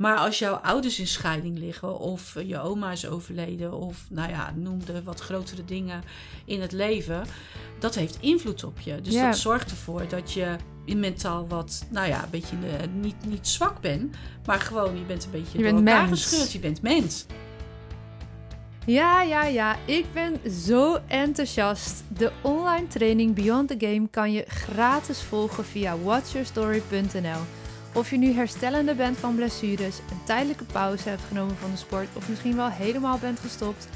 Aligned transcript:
Maar 0.00 0.16
als 0.16 0.38
jouw 0.38 0.54
ouders 0.54 0.98
in 0.98 1.06
scheiding 1.06 1.58
liggen, 1.58 1.98
of 1.98 2.36
je 2.44 2.60
oma 2.60 2.92
is 2.92 3.06
overleden, 3.06 3.72
of 3.72 4.06
nou 4.10 4.30
ja, 4.30 4.52
noem 4.56 4.84
de 4.84 5.02
wat 5.02 5.20
grotere 5.20 5.64
dingen 5.64 6.02
in 6.44 6.60
het 6.60 6.72
leven, 6.72 7.24
dat 7.78 7.94
heeft 7.94 8.18
invloed 8.20 8.64
op 8.64 8.80
je. 8.80 9.00
Dus 9.00 9.14
dat 9.14 9.38
zorgt 9.38 9.70
ervoor 9.70 10.08
dat 10.08 10.32
je 10.32 10.56
in 10.84 11.00
mentaal 11.00 11.48
wat, 11.48 11.86
nou 11.90 12.08
ja, 12.08 12.22
een 12.22 12.30
beetje 12.30 12.56
eh, 12.56 12.86
niet, 12.92 13.14
niet 13.26 13.48
zwak 13.48 13.80
bent, 13.80 14.16
maar 14.46 14.60
gewoon 14.60 14.98
je 14.98 15.04
bent 15.04 15.24
een 15.24 15.30
beetje 15.30 15.58
Je 15.58 15.64
door 15.64 15.72
bent 15.72 15.88
elkaar 15.88 16.08
mens. 16.08 16.22
gescheurd. 16.22 16.52
Je 16.52 16.58
bent 16.58 16.82
mens. 16.82 17.26
Ja, 18.86 19.22
ja, 19.22 19.44
ja. 19.44 19.76
Ik 19.84 20.06
ben 20.12 20.50
zo 20.50 20.98
enthousiast. 21.06 22.02
De 22.08 22.32
online 22.42 22.86
training 22.86 23.34
Beyond 23.34 23.68
the 23.68 23.86
Game 23.86 24.08
kan 24.10 24.32
je 24.32 24.44
gratis 24.48 25.22
volgen 25.22 25.64
via 25.64 25.98
watchyourstory.nl. 25.98 27.59
Of 27.94 28.10
je 28.10 28.16
nu 28.16 28.32
herstellende 28.32 28.94
bent 28.94 29.16
van 29.16 29.34
blessures, 29.34 29.98
een 29.98 30.24
tijdelijke 30.24 30.64
pauze 30.64 31.08
hebt 31.08 31.22
genomen 31.22 31.56
van 31.56 31.70
de 31.70 31.76
sport 31.76 32.08
of 32.16 32.28
misschien 32.28 32.56
wel 32.56 32.68
helemaal 32.68 33.18
bent 33.18 33.40
gestopt, 33.40 33.88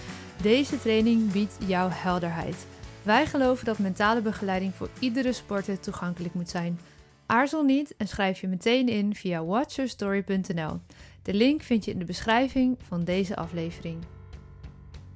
deze 0.43 0.81
training 0.81 1.33
biedt 1.33 1.57
jou 1.67 1.91
helderheid. 1.93 2.67
Wij 3.03 3.27
geloven 3.27 3.65
dat 3.65 3.79
mentale 3.79 4.21
begeleiding 4.21 4.75
voor 4.75 4.89
iedere 4.99 5.33
sporter 5.33 5.81
toegankelijk 5.81 6.35
moet 6.35 6.49
zijn. 6.49 6.81
Aarzel 7.27 7.63
niet 7.63 7.95
en 7.97 8.09
schrijf 8.09 8.41
je 8.41 8.49
meteen 8.49 8.89
in 8.89 9.15
via 9.15 9.45
watchyourstory.nl. 9.45 10.81
De 11.23 11.35
link 11.35 11.63
vind 11.63 11.85
je 11.85 11.91
in 11.91 11.99
de 11.99 12.05
beschrijving 12.05 12.79
van 12.89 13.05
deze 13.05 13.37
aflevering. 13.37 13.99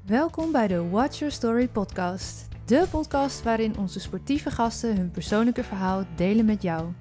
Welkom 0.07 0.53
bij 0.53 0.67
de 0.67 0.89
Watch 0.89 1.19
Your 1.19 1.35
Story 1.35 1.69
podcast. 1.69 2.49
De 2.65 2.87
podcast 2.91 3.43
waarin 3.43 3.79
onze 3.79 4.01
sportieve 4.01 4.51
gasten 4.51 4.97
hun 4.97 5.11
persoonlijke 5.11 5.65
verhaal 5.65 6.05
delen 6.17 6.45
met 6.45 6.63
jou. 6.63 6.93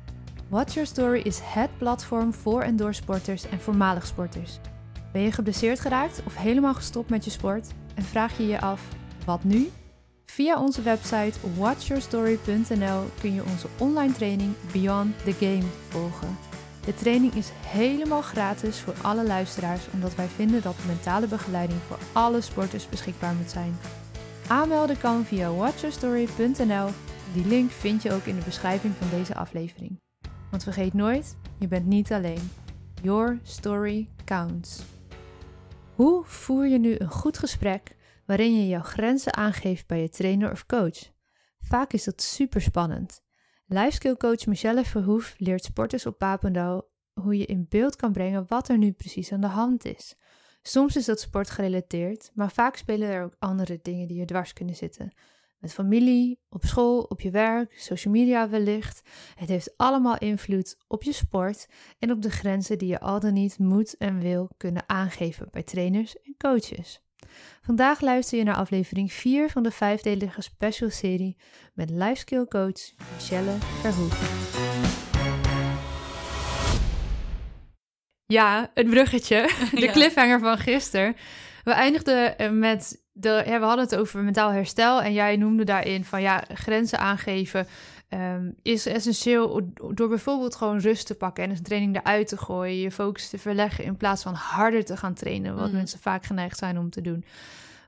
Watch 0.49 0.73
Your 0.73 0.87
Story 0.87 1.19
is 1.19 1.39
het 1.43 1.77
platform 1.77 2.33
voor 2.33 2.61
en 2.61 2.75
door 2.75 2.93
sporters 2.93 3.49
en 3.49 3.59
voormalig 3.59 4.05
sporters. 4.05 4.59
Ben 5.11 5.21
je 5.21 5.31
geblesseerd 5.31 5.79
geraakt 5.79 6.21
of 6.25 6.35
helemaal 6.35 6.73
gestopt 6.73 7.09
met 7.09 7.25
je 7.25 7.31
sport 7.31 7.67
en 7.95 8.03
vraag 8.03 8.37
je 8.37 8.47
je 8.47 8.61
af, 8.61 8.81
wat 9.25 9.43
nu? 9.43 9.69
Via 10.25 10.61
onze 10.61 10.81
website 10.81 11.39
watchyourstory.nl 11.57 13.03
kun 13.19 13.33
je 13.33 13.43
onze 13.43 13.67
online 13.77 14.13
training 14.13 14.53
Beyond 14.71 15.23
the 15.23 15.31
Game 15.31 15.67
volgen. 15.87 16.37
De 16.85 16.93
training 16.93 17.33
is 17.33 17.51
helemaal 17.65 18.21
gratis 18.21 18.79
voor 18.79 18.95
alle 19.01 19.23
luisteraars, 19.25 19.81
omdat 19.93 20.15
wij 20.15 20.27
vinden 20.27 20.61
dat 20.61 20.75
mentale 20.87 21.27
begeleiding 21.27 21.79
voor 21.87 21.99
alle 22.11 22.41
sporters 22.41 22.89
beschikbaar 22.89 23.33
moet 23.35 23.49
zijn. 23.49 23.77
Aanmelden 24.47 24.97
kan 24.99 25.25
via 25.25 25.53
watchyourstory.nl. 25.53 26.89
Die 27.33 27.45
link 27.45 27.71
vind 27.71 28.03
je 28.03 28.11
ook 28.11 28.25
in 28.25 28.35
de 28.35 28.45
beschrijving 28.45 28.93
van 28.99 29.19
deze 29.19 29.35
aflevering. 29.35 29.99
Want 30.51 30.63
vergeet 30.63 30.93
nooit, 30.93 31.37
je 31.59 31.67
bent 31.67 31.85
niet 31.85 32.11
alleen. 32.11 32.49
Your 33.01 33.39
story 33.43 34.09
counts. 34.25 34.83
Hoe 35.95 36.23
voer 36.25 36.67
je 36.67 36.79
nu 36.79 36.95
een 36.97 37.11
goed 37.11 37.37
gesprek 37.37 37.95
waarin 38.25 38.59
je 38.59 38.67
jouw 38.67 38.81
grenzen 38.81 39.35
aangeeft 39.35 39.87
bij 39.87 40.01
je 40.01 40.09
trainer 40.09 40.51
of 40.51 40.65
coach? 40.65 41.11
Vaak 41.59 41.93
is 41.93 42.03
dat 42.03 42.21
super 42.21 42.61
spannend. 42.61 43.21
Lifeskillcoach 43.65 44.45
Michelle 44.45 44.85
Verhoef 44.85 45.35
leert 45.37 45.63
sporters 45.63 46.05
op 46.05 46.17
Papendal 46.17 46.89
hoe 47.13 47.37
je 47.37 47.45
in 47.45 47.65
beeld 47.69 47.95
kan 47.95 48.11
brengen 48.11 48.45
wat 48.47 48.69
er 48.69 48.77
nu 48.77 48.91
precies 48.91 49.31
aan 49.31 49.41
de 49.41 49.47
hand 49.47 49.85
is. 49.85 50.15
Soms 50.61 50.95
is 50.95 51.05
dat 51.05 51.19
sportgerelateerd, 51.19 52.31
maar 52.33 52.51
vaak 52.51 52.75
spelen 52.75 53.09
er 53.09 53.23
ook 53.23 53.35
andere 53.39 53.79
dingen 53.81 54.07
die 54.07 54.17
je 54.17 54.25
dwars 54.25 54.53
kunnen 54.53 54.75
zitten. 54.75 55.13
Met 55.59 55.73
familie, 55.73 56.39
op 56.49 56.63
school, 56.65 56.99
op 57.01 57.21
je 57.21 57.31
werk, 57.31 57.73
social 57.79 58.13
media 58.13 58.49
wellicht. 58.49 59.01
Het 59.35 59.49
heeft 59.49 59.73
allemaal 59.77 60.17
invloed 60.17 60.75
op 60.87 61.03
je 61.03 61.13
sport 61.13 61.67
en 61.99 62.11
op 62.11 62.21
de 62.21 62.29
grenzen 62.29 62.77
die 62.77 62.87
je 62.87 62.99
al 62.99 63.19
dan 63.19 63.33
niet 63.33 63.59
moet 63.59 63.97
en 63.97 64.19
wil 64.19 64.49
kunnen 64.57 64.83
aangeven 64.85 65.47
bij 65.51 65.63
trainers 65.63 66.15
en 66.23 66.35
coaches. 66.37 67.01
Vandaag 67.61 68.01
luister 68.01 68.37
je 68.37 68.43
naar 68.43 68.55
aflevering 68.55 69.13
4 69.13 69.49
van 69.49 69.63
de 69.63 69.71
vijfdelige 69.71 70.41
special 70.41 70.89
serie 70.89 71.37
met 71.73 71.89
lifeskill 71.89 72.45
coach 72.45 72.91
Michelle 73.15 73.55
Verhoeven. 73.81 74.27
Ja, 78.25 78.71
het 78.73 78.89
bruggetje, 78.89 79.49
de 79.73 79.81
Ja. 79.81 79.91
cliffhanger 79.91 80.39
van 80.39 80.57
gisteren. 80.57 81.15
We 81.67 81.73
eindigden 81.73 82.59
met, 82.59 83.03
de, 83.11 83.43
ja, 83.45 83.59
we 83.59 83.65
hadden 83.65 83.85
het 83.85 83.95
over 83.95 84.23
mentaal 84.23 84.51
herstel 84.51 85.01
en 85.01 85.13
jij 85.13 85.35
noemde 85.35 85.63
daarin 85.63 86.05
van 86.05 86.21
ja, 86.21 86.43
grenzen 86.53 86.99
aangeven 86.99 87.67
ehm, 88.09 88.51
is 88.61 88.85
essentieel 88.85 89.69
door 89.93 90.09
bijvoorbeeld 90.09 90.55
gewoon 90.55 90.79
rust 90.79 91.07
te 91.07 91.15
pakken 91.15 91.43
en 91.43 91.49
een 91.49 91.63
training 91.63 91.95
eruit 91.95 92.27
te 92.27 92.37
gooien, 92.37 92.77
je 92.77 92.91
focus 92.91 93.29
te 93.29 93.37
verleggen 93.37 93.83
in 93.83 93.97
plaats 93.97 94.23
van 94.23 94.33
harder 94.33 94.85
te 94.85 94.97
gaan 94.97 95.13
trainen, 95.13 95.55
wat 95.55 95.67
Mhm. 95.67 95.75
mensen 95.75 95.99
vaak 95.99 96.23
geneigd 96.23 96.57
zijn 96.57 96.77
om 96.77 96.89
te 96.89 97.01
doen. 97.01 97.25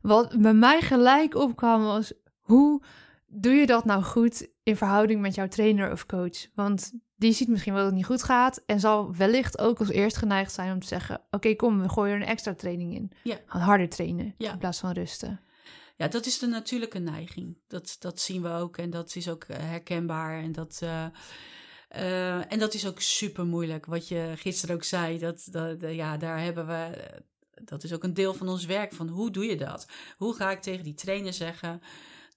Wat 0.01 0.41
bij 0.41 0.53
mij 0.53 0.81
gelijk 0.81 1.35
opkwam 1.35 1.83
was, 1.83 2.13
hoe 2.41 2.81
doe 3.29 3.53
je 3.53 3.65
dat 3.65 3.85
nou 3.85 4.03
goed 4.03 4.47
in 4.63 4.75
verhouding 4.77 5.21
met 5.21 5.35
jouw 5.35 5.47
trainer 5.47 5.91
of 5.91 6.05
coach? 6.05 6.47
Want 6.55 6.91
die 7.15 7.33
ziet 7.33 7.47
misschien 7.47 7.73
wel 7.73 7.81
dat 7.81 7.91
het 7.91 7.99
niet 7.99 8.09
goed 8.09 8.23
gaat 8.23 8.61
en 8.65 8.79
zal 8.79 9.15
wellicht 9.15 9.59
ook 9.59 9.79
als 9.79 9.89
eerst 9.89 10.17
geneigd 10.17 10.51
zijn 10.51 10.73
om 10.73 10.79
te 10.79 10.87
zeggen, 10.87 11.21
oké 11.31 11.55
kom, 11.55 11.81
we 11.81 11.89
gooien 11.89 12.15
er 12.15 12.21
een 12.21 12.27
extra 12.27 12.53
training 12.53 12.95
in. 12.95 13.11
Ja. 13.23 13.37
Harder 13.45 13.89
trainen 13.89 14.33
Ja. 14.37 14.51
in 14.51 14.57
plaats 14.57 14.79
van 14.79 14.91
rusten. 14.91 15.39
Ja, 15.95 16.07
dat 16.07 16.25
is 16.25 16.39
de 16.39 16.47
natuurlijke 16.47 16.99
neiging. 16.99 17.57
Dat, 17.67 17.95
dat 17.99 18.19
zien 18.19 18.41
we 18.41 18.49
ook 18.49 18.77
en 18.77 18.89
dat 18.89 19.15
is 19.15 19.29
ook 19.29 19.43
eh, 19.43 19.57
herkenbaar. 19.59 20.41
En 20.43 20.51
dat, 20.51 20.79
eh, 20.83 21.05
eh, 21.89 22.51
en 22.51 22.59
dat 22.59 22.73
is 22.73 22.87
ook 22.87 22.99
super 22.99 23.45
moeilijk. 23.45 23.85
Wat 23.85 24.07
je 24.07 24.33
gisteren 24.35 24.75
ook 24.75 24.83
zei, 24.83 25.17
dat, 25.17 25.47
dat, 25.51 25.81
ja, 25.81 26.17
daar 26.17 26.39
hebben 26.41 26.67
we. 26.67 27.11
Dat 27.63 27.83
is 27.83 27.93
ook 27.93 28.03
een 28.03 28.13
deel 28.13 28.33
van 28.33 28.47
ons 28.49 28.65
werk. 28.65 28.93
Van 28.93 29.07
hoe 29.07 29.31
doe 29.31 29.45
je 29.45 29.57
dat? 29.57 29.87
Hoe 30.17 30.35
ga 30.35 30.51
ik 30.51 30.61
tegen 30.61 30.83
die 30.83 30.93
trainer 30.93 31.33
zeggen 31.33 31.81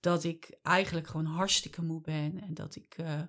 dat 0.03 0.25
ik 0.25 0.59
eigenlijk 0.63 1.07
gewoon 1.07 1.27
hartstikke 1.27 1.83
moe 1.83 2.01
ben 2.01 2.41
en 2.41 2.55
dat 2.55 2.77
ik, 2.77 2.95
eh, 2.97 3.21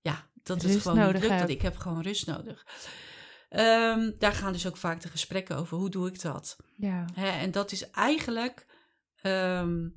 ja, 0.00 0.30
dat 0.42 0.62
het 0.62 0.70
Rust 0.70 0.82
gewoon 0.82 0.96
niet 0.96 1.06
nodig 1.06 1.22
lukt. 1.22 1.38
Dat 1.38 1.48
ik 1.48 1.62
heb 1.62 1.76
gewoon 1.76 2.02
rust 2.02 2.26
nodig. 2.26 2.66
Ehm, 3.48 4.10
daar 4.18 4.32
gaan 4.32 4.52
dus 4.52 4.66
ook 4.66 4.76
vaak 4.76 5.00
de 5.00 5.08
gesprekken 5.08 5.56
over. 5.56 5.76
Hoe 5.76 5.90
doe 5.90 6.08
ik 6.08 6.20
dat? 6.20 6.56
Ja. 6.76 7.06
En 7.14 7.50
dat 7.50 7.72
is 7.72 7.90
eigenlijk. 7.90 8.66
ehm, 9.22 9.88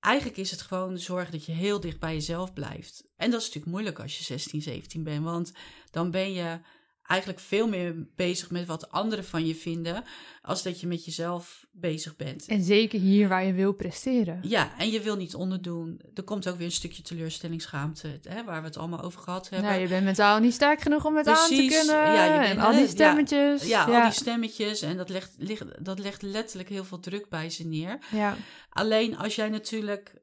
eigenlijk 0.00 0.38
is 0.38 0.50
het 0.50 0.62
gewoon 0.62 0.98
zorgen 0.98 1.32
dat 1.32 1.44
je 1.44 1.52
heel 1.52 1.80
dicht 1.80 2.00
bij 2.00 2.12
jezelf 2.12 2.52
blijft. 2.52 3.08
En 3.16 3.30
dat 3.30 3.40
is 3.40 3.46
natuurlijk 3.46 3.72
moeilijk 3.72 4.00
als 4.00 4.18
je 4.18 4.24
16, 4.24 4.62
17 4.62 5.02
bent. 5.02 5.24
Want 5.24 5.52
dan 5.90 6.10
ben 6.10 6.32
je 6.32 6.60
eigenlijk 7.06 7.40
veel 7.40 7.68
meer 7.68 8.06
bezig 8.16 8.50
met 8.50 8.66
wat 8.66 8.90
anderen 8.90 9.24
van 9.24 9.46
je 9.46 9.54
vinden. 9.54 10.04
als 10.42 10.62
dat 10.62 10.80
je 10.80 10.86
met 10.86 11.04
jezelf 11.04 11.66
bezig 11.72 12.16
bent. 12.16 12.46
En 12.46 12.62
zeker 12.62 13.00
hier 13.00 13.28
waar 13.28 13.44
je 13.44 13.52
wil 13.52 13.72
presteren. 13.72 14.38
Ja, 14.42 14.78
en 14.78 14.90
je 14.90 15.00
wil 15.00 15.16
niet 15.16 15.34
onderdoen. 15.34 16.00
Er 16.14 16.22
komt 16.22 16.48
ook 16.48 16.56
weer 16.56 16.66
een 16.66 16.72
stukje 16.72 17.02
teleurstellingsschaamte, 17.02 18.20
hè, 18.28 18.44
waar 18.44 18.60
we 18.60 18.66
het 18.66 18.76
allemaal 18.76 19.02
over 19.02 19.20
gehad 19.20 19.48
hebben. 19.48 19.68
Nou, 19.70 19.82
je 19.82 19.88
bent 19.88 20.04
mentaal 20.04 20.38
niet 20.40 20.54
sterk 20.54 20.80
genoeg 20.80 21.04
om 21.04 21.16
het 21.16 21.26
aan 21.26 21.48
te 21.48 21.54
kunnen. 21.54 21.94
Ja, 22.12 22.24
je 22.24 22.38
bent- 22.40 22.58
en 22.58 22.64
al 22.64 22.70
die 22.72 22.80
ja. 22.80 22.86
stemmetjes. 22.86 23.66
ja, 23.66 23.84
al 23.84 24.02
die 24.02 24.12
stemmetjes. 24.12 24.82
En 24.82 24.96
dat 24.96 25.08
legt, 25.08 25.34
ligt- 25.38 25.84
dat 25.84 25.98
legt 25.98 26.22
letterlijk 26.22 26.68
heel 26.68 26.84
veel 26.84 27.00
druk 27.00 27.28
bij 27.28 27.50
ze 27.50 27.66
neer. 27.66 27.98
ja. 28.10 28.36
Alleen 28.70 29.16
als 29.16 29.34
jij 29.34 29.48
natuurlijk, 29.48 30.14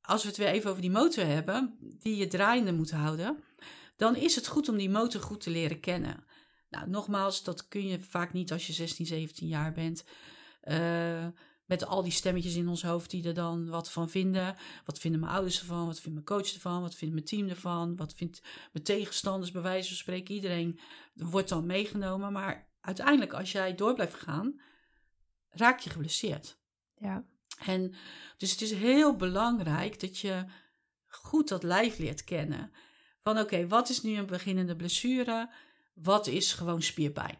als 0.00 0.22
we 0.22 0.28
het 0.28 0.36
weer 0.36 0.48
even 0.48 0.70
over 0.70 0.82
die 0.82 0.90
motor 0.90 1.26
hebben, 1.26 1.76
die 1.80 2.16
je 2.16 2.26
draaiende 2.26 2.72
moet 2.72 2.90
houden, 2.90 3.36
dan 3.96 4.16
is 4.16 4.34
het 4.34 4.46
goed 4.46 4.68
om 4.68 4.76
die 4.76 4.90
motor 4.90 5.20
goed 5.20 5.40
te 5.40 5.50
leren 5.50 5.80
kennen. 5.80 6.24
Nou, 6.70 6.88
nogmaals, 6.88 7.42
dat 7.42 7.68
kun 7.68 7.86
je 7.86 8.00
vaak 8.00 8.32
niet 8.32 8.52
als 8.52 8.66
je 8.66 8.72
16, 8.72 9.06
17 9.06 9.48
jaar 9.48 9.72
bent. 9.72 10.04
Eh, 10.60 11.26
met 11.64 11.86
al 11.86 12.02
die 12.02 12.12
stemmetjes 12.12 12.54
in 12.54 12.68
ons 12.68 12.82
hoofd 12.82 13.10
die 13.10 13.26
er 13.26 13.34
dan 13.34 13.68
wat 13.68 13.90
van 13.90 14.10
vinden. 14.10 14.56
Wat 14.84 14.98
vinden 14.98 15.20
mijn 15.20 15.32
ouders 15.32 15.60
ervan? 15.60 15.86
Wat 15.86 16.00
vindt 16.00 16.12
mijn 16.12 16.24
coach 16.24 16.54
ervan? 16.54 16.80
Wat 16.80 16.94
vindt 16.94 17.14
mijn 17.14 17.26
team 17.26 17.48
ervan? 17.48 17.96
Wat 17.96 18.14
vindt 18.14 18.42
mijn 18.72 18.84
tegenstanders, 18.84 19.50
bij 19.50 19.62
wijze 19.62 19.88
van 19.88 19.96
spreken? 19.96 20.34
Iedereen 20.34 20.78
wordt 21.14 21.48
dan 21.48 21.66
meegenomen. 21.66 22.32
Maar 22.32 22.68
uiteindelijk, 22.80 23.32
als 23.32 23.52
jij 23.52 23.74
door 23.74 23.94
blijft 23.94 24.14
gaan, 24.14 24.60
raak 25.48 25.78
je 25.78 25.90
geblesseerd. 25.90 26.58
ja. 26.98 27.24
En 27.58 27.94
dus 28.36 28.50
het 28.50 28.60
is 28.60 28.72
heel 28.72 29.16
belangrijk 29.16 30.00
dat 30.00 30.18
je 30.18 30.44
goed 31.06 31.48
dat 31.48 31.62
lijf 31.62 31.98
leert 31.98 32.24
kennen. 32.24 32.72
Van 33.24 33.38
oké, 33.38 33.66
wat 33.66 33.88
is 33.88 34.02
nu 34.02 34.16
een 34.16 34.26
beginnende 34.26 34.76
blessure? 34.76 35.50
Wat 35.94 36.26
is 36.26 36.52
gewoon 36.52 36.82
spierpijn? 36.82 37.38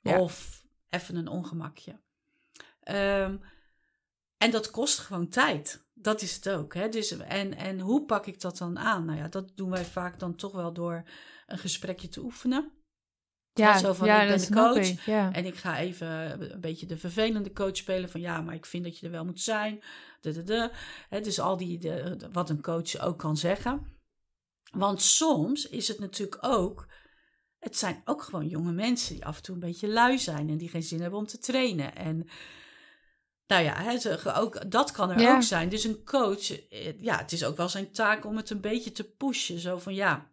Ja. 0.00 0.20
Of 0.20 0.64
even 0.90 1.16
een 1.16 1.28
ongemakje. 1.28 2.00
Ehm, 2.80 3.36
en 4.36 4.50
dat 4.50 4.70
kost 4.70 4.98
gewoon 4.98 5.28
tijd. 5.28 5.84
Dat 5.94 6.22
is 6.22 6.34
het 6.34 6.48
ook. 6.48 6.74
Hè? 6.74 6.88
Dus, 6.88 7.10
en, 7.16 7.56
en 7.56 7.80
hoe 7.80 8.04
pak 8.04 8.26
ik 8.26 8.40
dat 8.40 8.58
dan 8.58 8.78
aan? 8.78 9.04
Nou 9.04 9.18
ja, 9.18 9.28
dat 9.28 9.52
doen 9.56 9.70
wij 9.70 9.84
vaak 9.84 10.18
dan 10.18 10.34
toch 10.34 10.52
wel 10.52 10.72
door 10.72 11.02
een 11.46 11.58
gesprekje 11.58 12.08
te 12.08 12.20
oefenen. 12.20 12.70
Ja, 13.52 13.78
zo 13.78 13.92
van, 13.92 14.06
ja, 14.06 14.20
ik 14.22 14.28
ben 14.28 14.38
dat 14.38 14.46
de 14.46 14.54
coach 14.54 14.76
ik, 14.88 15.00
Ja. 15.00 15.32
En 15.32 15.44
ik 15.44 15.54
ga 15.56 15.78
even 15.78 16.08
een 16.52 16.60
beetje 16.60 16.86
de 16.86 16.96
vervelende 16.98 17.52
coach 17.52 17.76
spelen. 17.76 18.10
Van 18.10 18.20
ja, 18.20 18.40
maar 18.40 18.54
ik 18.54 18.66
vind 18.66 18.84
dat 18.84 18.98
je 18.98 19.06
er 19.06 19.12
wel 19.12 19.24
moet 19.24 19.40
zijn. 19.40 19.82
De, 20.20 20.32
de, 20.32 20.42
de. 20.42 20.70
Hè, 21.08 21.20
dus 21.20 21.40
al 21.40 21.56
die, 21.56 21.78
de- 21.78 22.16
wat 22.32 22.50
een 22.50 22.62
coach 22.62 22.98
ook 22.98 23.18
kan 23.18 23.36
zeggen. 23.36 23.94
Want 24.78 25.02
soms 25.02 25.68
is 25.68 25.88
het 25.88 25.98
natuurlijk 25.98 26.38
ook 26.40 26.86
het 27.58 27.76
zijn 27.76 28.02
ook 28.04 28.22
gewoon 28.22 28.48
jonge 28.48 28.72
mensen 28.72 29.14
die 29.14 29.24
af 29.24 29.36
en 29.36 29.42
toe 29.42 29.54
een 29.54 29.60
beetje 29.60 29.88
lui 29.88 30.18
zijn 30.18 30.48
en 30.48 30.56
die 30.56 30.68
geen 30.68 30.82
zin 30.82 31.00
hebben 31.00 31.18
om 31.18 31.26
te 31.26 31.38
trainen. 31.38 31.96
En 31.96 32.28
nou 33.46 33.64
ja, 33.64 33.98
ook, 34.36 34.70
dat 34.70 34.90
kan 34.90 35.10
er 35.10 35.20
Ja. 35.20 35.34
ook 35.34 35.42
zijn. 35.42 35.68
Dus 35.68 35.84
een 35.84 36.04
coach, 36.04 36.68
eh, 36.68 37.02
ja, 37.02 37.18
het 37.18 37.32
is 37.32 37.44
ook 37.44 37.56
wel 37.56 37.68
zijn 37.68 37.92
taak 37.92 38.24
om 38.24 38.36
het 38.36 38.50
een 38.50 38.60
beetje 38.60 38.92
te 38.92 39.04
pushen. 39.04 39.58
Zo 39.58 39.78
van 39.78 39.94
ja, 39.94 40.30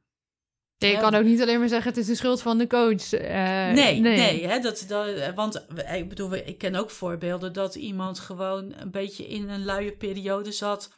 je 0.78 0.98
kan 0.98 1.16
ook 1.16 1.24
niet 1.24 1.42
alleen 1.42 1.60
maar 1.60 1.68
zeggen 1.68 1.90
het 1.90 2.00
is 2.00 2.06
de 2.08 2.16
schuld 2.16 2.42
van 2.42 2.58
de 2.58 2.68
coach. 2.68 3.14
Eh, 3.14 3.72
nee, 3.72 4.00
nee, 4.00 4.48
hè, 4.48 4.60
dat, 4.60 4.86
dat, 4.88 5.34
want 5.36 5.66
eh, 5.66 5.96
ik 5.96 6.10
bedoel, 6.10 6.34
ik 6.34 6.58
ken 6.58 6.76
ook 6.76 6.90
voorbeelden 6.90 7.54
dat 7.54 7.76
iemand 7.76 8.20
gewoon 8.20 8.74
een 8.76 8.92
beetje 8.92 9.28
in 9.28 9.50
een 9.50 9.66
luie 9.66 9.92
periode 9.98 10.52
zat 10.52 10.92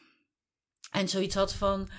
en 0.92 1.10
zoiets 1.10 1.36
had 1.36 1.54
van, 1.54 1.90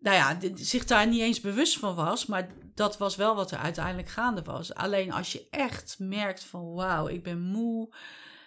nou 0.00 0.16
ja, 0.16 0.54
zich 0.54 0.84
daar 0.84 1.06
niet 1.06 1.20
eens 1.20 1.40
bewust 1.40 1.78
van 1.78 1.94
was, 1.94 2.26
maar 2.26 2.48
dat 2.74 2.98
was 2.98 3.16
wel 3.16 3.34
wat 3.34 3.50
er 3.50 3.58
uiteindelijk 3.58 4.08
gaande 4.08 4.42
was. 4.42 4.74
Alleen 4.74 5.12
als 5.12 5.32
je 5.32 5.46
echt 5.50 5.96
merkt 5.98 6.44
van, 6.44 6.72
wauw, 6.72 7.08
ik 7.08 7.22
ben 7.22 7.40
moe, 7.40 7.94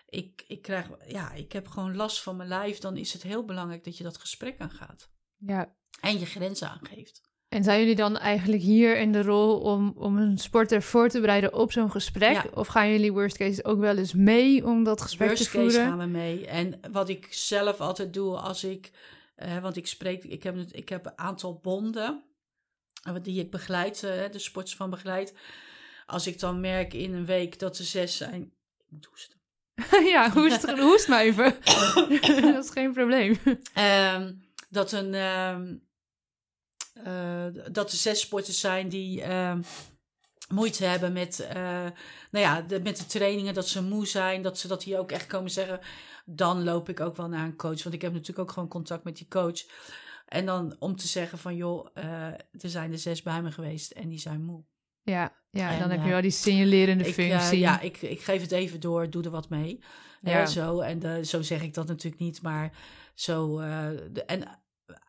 ik, 0.10 0.44
ik 0.48 0.62
krijg, 0.62 0.90
ja, 1.08 1.32
ik 1.32 1.52
heb 1.52 1.68
gewoon 1.68 1.96
last 1.96 2.22
van 2.22 2.36
mijn 2.36 2.50
lijf, 2.50 2.78
dan 2.78 2.98
is 2.98 3.14
het 3.14 3.24
heel 3.24 3.46
belangrijk 3.46 3.84
dat 3.84 3.98
je 3.98 4.04
dat 4.04 4.18
gesprek 4.18 4.60
aangaat 4.60 5.10
Ja. 5.38 5.74
en 6.02 6.20
je 6.20 6.26
grenzen 6.26 6.70
aangeeft. 6.70 7.22
En 7.50 7.64
zijn 7.64 7.80
jullie 7.80 7.96
dan 7.96 8.18
eigenlijk 8.18 8.62
hier 8.62 8.98
in 8.98 9.12
de 9.12 9.22
rol 9.22 9.60
om, 9.60 9.94
om 9.96 10.18
een 10.18 10.38
sporter 10.38 10.82
voor 10.82 11.10
te 11.10 11.20
bereiden 11.20 11.54
op 11.54 11.72
zo'n 11.72 11.92
gesprek? 11.92 12.34
Ja. 12.34 12.46
Of 12.54 12.68
gaan 12.68 12.92
jullie 12.92 13.12
worst 13.12 13.38
case 13.38 13.64
ook 13.64 13.80
wel 13.80 13.98
eens 13.98 14.14
mee 14.14 14.66
om 14.66 14.84
dat 14.84 15.02
gesprek 15.02 15.28
Worst 15.28 15.44
te 15.44 15.50
case 15.50 15.70
voeren? 15.70 15.88
gaan 15.88 15.98
we 15.98 16.06
mee. 16.06 16.48
En 16.48 16.80
wat 16.92 17.10
ik 17.10 17.28
zelf 17.30 17.80
altijd 17.80 18.14
doe 18.14 18.38
als 18.38 18.64
ik, 18.64 18.92
eh, 19.44 19.62
want 19.62 19.76
ik 19.76 19.88
spreek, 19.88 20.24
ik 20.24 20.44
heb, 20.44 20.58
ik 20.58 20.90
heb 20.90 21.06
een 21.06 21.18
aantal 21.18 21.60
bonden 21.62 22.24
eh, 23.04 23.16
die 23.22 23.40
ik 23.40 23.52
begeleid, 23.52 24.04
eh, 24.04 24.32
de 24.32 24.40
sporters 24.40 24.76
van 24.76 24.90
begeleid. 24.90 25.34
Als 26.06 26.28
ik 26.28 26.40
dan 26.40 26.60
merk 26.60 26.94
in 26.94 27.14
een 27.14 27.26
week 27.26 27.60
dat 27.60 27.78
er 27.78 27.86
zes 27.86 28.18
zijn, 28.18 28.42
ik 28.78 28.86
moet 28.90 29.06
hoesten. 29.06 29.42
ja, 30.14 30.32
hoest, 30.32 30.70
hoest 30.72 31.08
maar 31.08 31.22
even. 31.22 31.56
dat 32.54 32.64
is 32.64 32.70
geen 32.70 32.94
probleem. 32.94 33.38
Ehm, 33.74 34.34
dat, 34.70 34.92
een, 34.92 35.14
ehm, 35.14 35.76
eh, 36.94 37.46
dat 37.72 37.92
er 37.92 37.98
zes 37.98 38.20
sporters 38.20 38.60
zijn 38.60 38.90
die 38.90 39.22
ehm, 39.22 39.62
moeite 40.50 40.86
hebben 40.86 41.14
met, 41.14 41.40
eh, 41.40 41.56
nou 42.32 42.46
ja, 42.46 42.62
de, 42.62 42.80
met 42.82 42.98
de 42.98 43.06
trainingen, 43.06 43.54
dat 43.54 43.68
ze 43.68 43.84
moe 43.84 44.08
zijn, 44.08 44.42
dat 44.42 44.58
ze 44.60 44.68
dat 44.68 44.82
die 44.84 44.98
ook 45.00 45.12
echt 45.12 45.28
komen 45.28 45.52
zeggen. 45.52 45.80
Dan 46.26 46.64
loop 46.64 46.90
ik 46.90 47.00
ook 47.00 47.16
wel 47.18 47.28
naar 47.28 47.46
een 47.46 47.56
coach, 47.56 47.84
want 47.84 47.96
ik 47.96 48.02
heb 48.02 48.12
natuurlijk 48.12 48.40
ook 48.40 48.52
gewoon 48.52 48.70
contact 48.70 49.04
met 49.04 49.18
die 49.18 49.28
coach. 49.28 49.60
En 50.28 50.46
dan 50.46 50.76
om 50.80 50.96
te 50.96 51.08
zeggen 51.08 51.38
van, 51.38 51.56
joh, 51.56 51.88
eh, 51.94 52.26
er 52.34 52.70
zijn 52.70 52.92
er 52.92 52.98
zes 52.98 53.22
bij 53.22 53.42
me 53.42 53.52
geweest 53.52 53.92
en 53.92 54.10
die 54.10 54.20
zijn 54.20 54.44
moe. 54.46 54.64
Ja, 55.02 55.36
ja 55.50 55.72
En, 55.72 55.80
dan 55.80 55.90
heb 55.90 56.00
je 56.00 56.06
eh, 56.06 56.12
wel 56.12 56.22
die 56.22 56.32
signalerende 56.32 57.08
Ik, 57.08 57.14
functie. 57.14 57.60
ja, 57.60 57.80
ik, 57.80 58.02
ik 58.02 58.22
geef 58.22 58.42
het 58.42 58.52
even 58.52 58.80
door, 58.80 59.10
doe 59.10 59.24
er 59.24 59.30
wat 59.30 59.50
mee. 59.50 59.84
Ja. 60.22 60.46
Zo, 60.46 60.80
en 60.80 61.04
eh, 61.04 61.24
zo 61.24 61.42
zeg 61.42 61.62
ik 61.62 61.74
dat 61.74 61.88
natuurlijk 61.88 62.22
niet, 62.22 62.42
maar 62.42 62.72
zo. 63.14 63.58
de- 64.12 64.24
en 64.26 64.62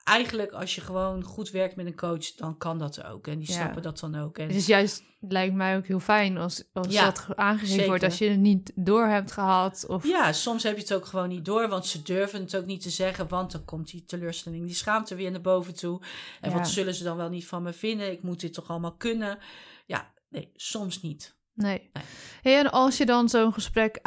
eigenlijk, 0.04 0.52
als 0.52 0.74
je 0.74 0.80
gewoon 0.80 1.22
goed 1.22 1.50
werkt 1.50 1.76
met 1.76 1.86
een 1.86 1.96
coach, 1.96 2.34
dan 2.34 2.56
kan 2.56 2.78
dat 2.78 3.04
ook. 3.04 3.26
En 3.26 3.38
die 3.38 3.48
Ja. 3.48 3.54
snappen 3.54 3.82
dat 3.82 3.98
dan 3.98 4.14
ook. 4.14 4.38
En, 4.38 4.46
Het 4.46 4.56
is 4.56 4.66
juist, 4.66 5.02
lijkt 5.20 5.54
mij 5.54 5.76
ook 5.76 5.86
heel 5.86 6.00
fijn 6.00 6.38
als, 6.38 6.64
als 6.72 6.86
Ja, 6.92 7.04
dat 7.04 7.18
ge- 7.18 7.36
aangegeven 7.36 7.68
zeker. 7.74 7.86
wordt. 7.88 8.04
Als 8.04 8.18
je 8.18 8.28
het 8.28 8.38
niet 8.38 8.72
door 8.74 9.06
hebt 9.06 9.32
gehad. 9.32 9.84
Of, 9.88 10.06
ja, 10.06 10.32
soms 10.32 10.62
heb 10.62 10.74
je 10.76 10.82
het 10.82 10.94
ook 10.94 11.06
gewoon 11.06 11.28
niet 11.28 11.44
door, 11.44 11.68
want 11.68 11.86
ze 11.86 12.02
durven 12.02 12.40
het 12.40 12.56
ook 12.56 12.66
niet 12.66 12.82
te 12.82 12.90
zeggen, 12.90 13.28
want 13.28 13.52
dan 13.52 13.64
komt 13.64 13.90
die 13.90 14.04
teleurstelling, 14.04 14.66
die 14.66 14.74
schaamte 14.74 15.14
weer 15.14 15.30
naar 15.30 15.40
boven 15.40 15.74
toe. 15.74 16.00
En 16.40 16.50
Ja. 16.50 16.56
wat 16.56 16.68
zullen 16.68 16.94
ze 16.94 17.04
dan 17.04 17.16
wel 17.16 17.28
niet 17.28 17.46
van 17.46 17.62
me 17.62 17.72
vinden? 17.72 18.12
Ik 18.12 18.22
moet 18.22 18.40
dit 18.40 18.54
toch 18.54 18.68
allemaal 18.68 18.94
kunnen? 18.96 19.38
Ja, 19.86 20.12
nee, 20.28 20.50
soms 20.54 21.02
niet. 21.02 21.36
Nee. 21.54 21.90
Nee. 21.92 22.04
Hey, 22.42 22.58
en 22.58 22.70
als 22.70 22.96
je 22.96 23.06
dan 23.06 23.28
zo'n 23.28 23.52
gesprek 23.52 23.98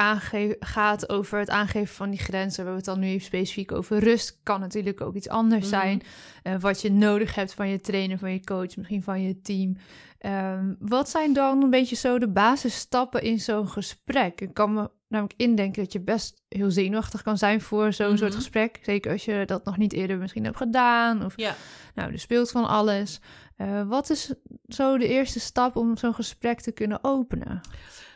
gaat 0.60 1.10
over 1.10 1.40
het 1.40 1.50
aangeven 1.50 1.96
van 1.96 2.10
die 2.10 2.20
grenzen, 2.20 2.50
we 2.64 2.70
hebben 2.70 2.76
het 2.76 2.86
dan 2.86 3.00
nu 3.00 3.08
even 3.08 3.26
specifiek 3.26 3.72
over 3.72 4.00
rust, 4.00 4.40
kan 4.44 4.60
natuurlijk 4.60 5.02
ook 5.02 5.16
iets 5.16 5.30
anders 5.30 5.62
Mhm. 5.62 5.70
zijn. 5.70 6.02
Eh, 6.44 6.56
wat 6.60 6.82
je 6.82 6.92
nodig 6.92 7.36
hebt 7.36 7.54
van 7.54 7.70
je 7.70 7.80
trainer, 7.82 8.18
van 8.18 8.32
je 8.32 8.44
coach, 8.44 8.76
misschien 8.76 9.04
van 9.04 9.22
je 9.22 9.42
team. 9.42 9.78
Ehm, 10.18 10.74
wat 10.80 11.10
zijn 11.10 11.34
dan 11.34 11.64
een 11.64 11.70
beetje 11.70 11.96
zo 11.96 12.20
de 12.20 12.30
basisstappen 12.30 13.22
in 13.22 13.40
zo'n 13.40 13.70
gesprek? 13.70 14.42
Ik 14.42 14.54
kan 14.54 14.74
me 14.74 14.90
namelijk 15.08 15.40
indenken 15.40 15.84
dat 15.84 15.92
je 15.94 16.00
best 16.02 16.42
heel 16.50 16.72
zenuwachtig 16.72 17.22
kan 17.22 17.38
zijn 17.38 17.62
voor 17.62 17.94
zo'n 17.94 18.08
Mhm. 18.08 18.18
soort 18.18 18.36
gesprek. 18.36 18.80
Zeker 18.82 19.12
als 19.12 19.26
je 19.26 19.44
dat 19.46 19.66
nog 19.66 19.78
niet 19.78 19.94
eerder 19.94 20.18
misschien 20.18 20.44
hebt 20.44 20.58
gedaan. 20.58 21.26
Of 21.26 21.34
Ja. 21.36 21.56
nou, 21.96 22.12
er 22.12 22.20
speelt 22.20 22.52
van 22.52 22.66
alles. 22.68 23.20
Eh, 23.58 23.88
wat 23.88 24.10
is 24.10 24.34
zo 24.68 24.98
de 24.98 25.08
eerste 25.08 25.40
stap 25.40 25.76
om 25.76 25.98
zo'n 25.98 26.14
gesprek 26.16 26.62
te 26.62 26.72
kunnen 26.72 27.04
openen? 27.04 27.62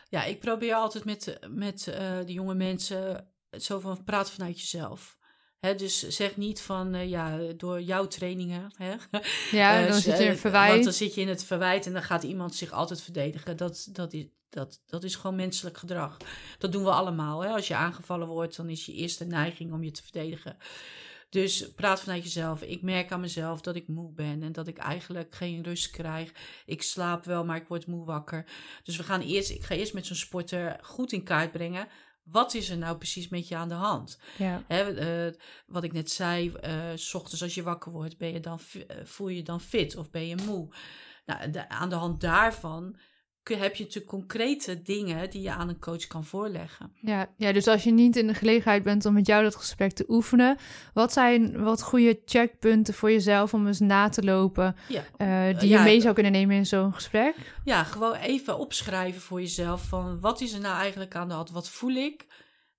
Ja, 0.08 0.24
ik 0.24 0.40
probeer 0.40 0.74
altijd 0.74 1.04
met, 1.04 1.38
met 1.50 1.86
eh, 1.86 2.18
de 2.26 2.32
jonge 2.32 2.54
mensen 2.54 3.28
zo 3.50 3.78
van 3.80 4.04
praat 4.04 4.30
vanuit 4.30 4.60
jezelf. 4.60 5.16
Hè, 5.58 5.74
dus 5.74 6.08
zeg 6.08 6.36
niet 6.36 6.60
van 6.60 6.94
eh, 6.94 7.08
ja, 7.08 7.38
door 7.56 7.80
jouw 7.80 8.06
trainingen. 8.06 8.70
Hè? 8.76 8.94
Ja, 9.50 9.86
dan 9.86 10.00
z- 10.00 10.04
zit 10.04 10.18
je 10.18 10.24
in 10.24 10.30
eh, 10.30 10.36
verwijt. 10.36 10.72
Want 10.72 10.84
dan 10.84 10.92
zit 10.92 11.14
je 11.14 11.20
in 11.20 11.28
het 11.28 11.44
verwijt 11.44 11.86
en 11.86 11.92
dan 11.92 12.02
gaat 12.02 12.22
iemand 12.22 12.54
zich 12.54 12.70
altijd 12.72 13.02
verdedigen. 13.02 13.56
Dat, 13.56 13.88
dat, 13.92 14.12
is, 14.12 14.26
dat, 14.48 14.80
dat 14.86 15.04
is 15.04 15.14
gewoon 15.14 15.36
menselijk 15.36 15.78
gedrag. 15.78 16.16
Dat 16.58 16.72
doen 16.72 16.84
we 16.84 16.90
allemaal. 16.90 17.42
Hè? 17.42 17.48
Als 17.50 17.68
je 17.68 17.74
aangevallen 17.74 18.28
wordt, 18.28 18.56
dan 18.56 18.68
is 18.68 18.86
je 18.86 18.92
eerste 18.92 19.24
neiging 19.24 19.72
om 19.72 19.82
je 19.84 19.90
te 19.90 20.02
verdedigen. 20.02 20.56
Dus 21.32 21.70
praat 21.74 22.00
vanuit 22.00 22.22
jezelf. 22.22 22.62
Ik 22.62 22.82
merk 22.82 23.12
aan 23.12 23.20
mezelf 23.20 23.60
dat 23.60 23.76
ik 23.76 23.88
moe 23.88 24.12
ben 24.12 24.42
en 24.42 24.52
dat 24.52 24.66
ik 24.66 24.78
eigenlijk 24.78 25.34
geen 25.34 25.62
rust 25.62 25.90
krijg. 25.90 26.32
Ik 26.66 26.82
slaap 26.82 27.24
wel, 27.24 27.44
maar 27.44 27.56
ik 27.56 27.68
word 27.68 27.86
moe 27.86 28.04
wakker. 28.04 28.46
Dus 28.84 28.96
we 28.96 29.02
gaan 29.02 29.20
eerst, 29.20 29.50
ik 29.50 29.62
ga 29.62 29.74
eerst 29.74 29.94
met 29.94 30.06
zo'n 30.06 30.16
sporter 30.16 30.78
goed 30.82 31.12
in 31.12 31.22
kaart 31.22 31.52
brengen. 31.52 31.88
Wat 32.22 32.54
is 32.54 32.70
er 32.70 32.76
nou 32.78 32.96
precies 32.96 33.28
met 33.28 33.48
je 33.48 33.56
aan 33.56 33.68
de 33.68 33.74
hand? 33.74 34.20
Ja. 34.38 34.62
Hè, 34.68 34.94
eh, 34.94 35.34
wat 35.66 35.84
ik 35.84 35.92
net 35.92 36.10
zei, 36.10 36.52
eh, 36.52 36.90
s 36.94 37.14
ochtends 37.14 37.42
als 37.42 37.54
je 37.54 37.62
wakker 37.62 37.92
wordt, 37.92 38.18
ben 38.18 38.32
je 38.32 38.40
dan, 38.40 38.58
eh, 38.88 38.96
voel 39.04 39.28
je 39.28 39.36
je 39.36 39.42
dan 39.42 39.60
fit 39.60 39.96
of 39.96 40.10
ben 40.10 40.26
je 40.26 40.36
moe? 40.46 40.68
Nou, 41.26 41.50
de- 41.50 41.68
aan 41.68 41.88
de 41.88 41.94
hand 41.94 42.20
daarvan 42.20 42.96
heb 43.44 43.74
je 43.74 43.82
natuurlijk 43.84 44.12
concrete 44.12 44.82
dingen 44.82 45.30
die 45.30 45.42
je 45.42 45.50
aan 45.50 45.68
een 45.68 45.78
coach 45.78 46.06
kan 46.06 46.24
voorleggen. 46.24 46.92
Ja, 47.00 47.26
ja, 47.36 47.52
dus 47.52 47.66
als 47.66 47.84
je 47.84 47.90
niet 47.90 48.16
in 48.16 48.26
de 48.26 48.34
gelegenheid 48.34 48.82
bent 48.82 49.06
om 49.06 49.14
met 49.14 49.26
jou 49.26 49.42
dat 49.42 49.56
gesprek 49.56 49.92
te 49.92 50.04
oefenen, 50.08 50.56
wat 50.94 51.12
zijn 51.12 51.62
wat 51.62 51.82
goede 51.82 52.20
checkpunten 52.24 52.94
voor 52.94 53.10
jezelf 53.10 53.54
om 53.54 53.66
eens 53.66 53.80
na 53.80 54.08
te 54.08 54.22
lopen, 54.24 54.76
Ja, 54.88 55.02
eh, 55.16 55.58
die 55.58 55.68
ja, 55.68 55.78
je 55.78 55.84
mee 55.84 56.00
zou 56.00 56.14
kunnen 56.14 56.32
nemen 56.32 56.56
in 56.56 56.66
zo'n 56.66 56.94
gesprek? 56.94 57.34
ja, 57.64 57.84
gewoon 57.84 58.14
even 58.14 58.58
opschrijven 58.58 59.20
voor 59.20 59.40
jezelf 59.40 59.82
van 59.88 60.20
wat 60.20 60.40
is 60.40 60.52
er 60.52 60.60
nou 60.60 60.76
eigenlijk 60.76 61.14
aan 61.14 61.28
de 61.28 61.34
hand? 61.34 61.50
Wat 61.50 61.68
voel 61.68 61.94
ik? 61.94 62.26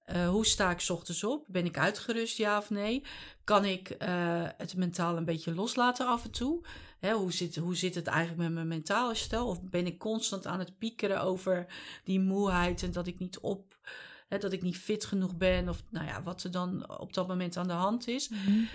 Eh, 0.03 0.29
hoe 0.29 0.45
sta 0.45 0.71
ik 0.71 0.79
's 0.79 0.89
ochtends 0.89 1.23
op? 1.23 1.45
Ben 1.47 1.65
ik 1.65 1.77
uitgerust, 1.77 2.37
ja 2.37 2.57
of 2.57 2.69
nee? 2.69 3.03
Kan 3.43 3.65
ik 3.65 3.89
eh, 3.89 4.09
het 4.57 4.75
mentaal 4.75 5.17
een 5.17 5.25
beetje 5.25 5.55
loslaten 5.55 6.07
af 6.07 6.23
en 6.23 6.31
toe? 6.31 6.65
Hè, 7.03 7.13
hoe, 7.13 7.31
zit, 7.31 7.55
hoe 7.55 7.75
zit 7.75 7.95
het 7.95 8.07
eigenlijk 8.07 8.41
met 8.41 8.53
mijn 8.53 8.67
mentale 8.67 9.15
stel? 9.15 9.47
Of 9.47 9.61
ben 9.61 9.85
ik 9.85 9.97
constant 9.97 10.47
aan 10.47 10.59
het 10.59 10.77
piekeren 10.77 11.21
over 11.21 11.65
die 12.03 12.19
moeheid 12.19 12.83
en 12.83 12.91
dat 12.91 13.07
ik 13.07 13.19
niet 13.19 13.39
op, 13.39 13.77
hè, 14.27 14.37
dat 14.37 14.53
ik 14.53 14.61
niet 14.61 14.77
fit 14.77 15.05
genoeg 15.05 15.35
ben? 15.35 15.69
Of 15.69 15.83
nou 15.89 16.05
ja, 16.05 16.21
wat 16.21 16.43
er 16.43 16.51
dan 16.51 16.99
op 16.99 17.13
dat 17.13 17.27
moment 17.27 17.57
aan 17.57 17.67
de 17.67 17.73
hand 17.73 18.07
is. 18.07 18.29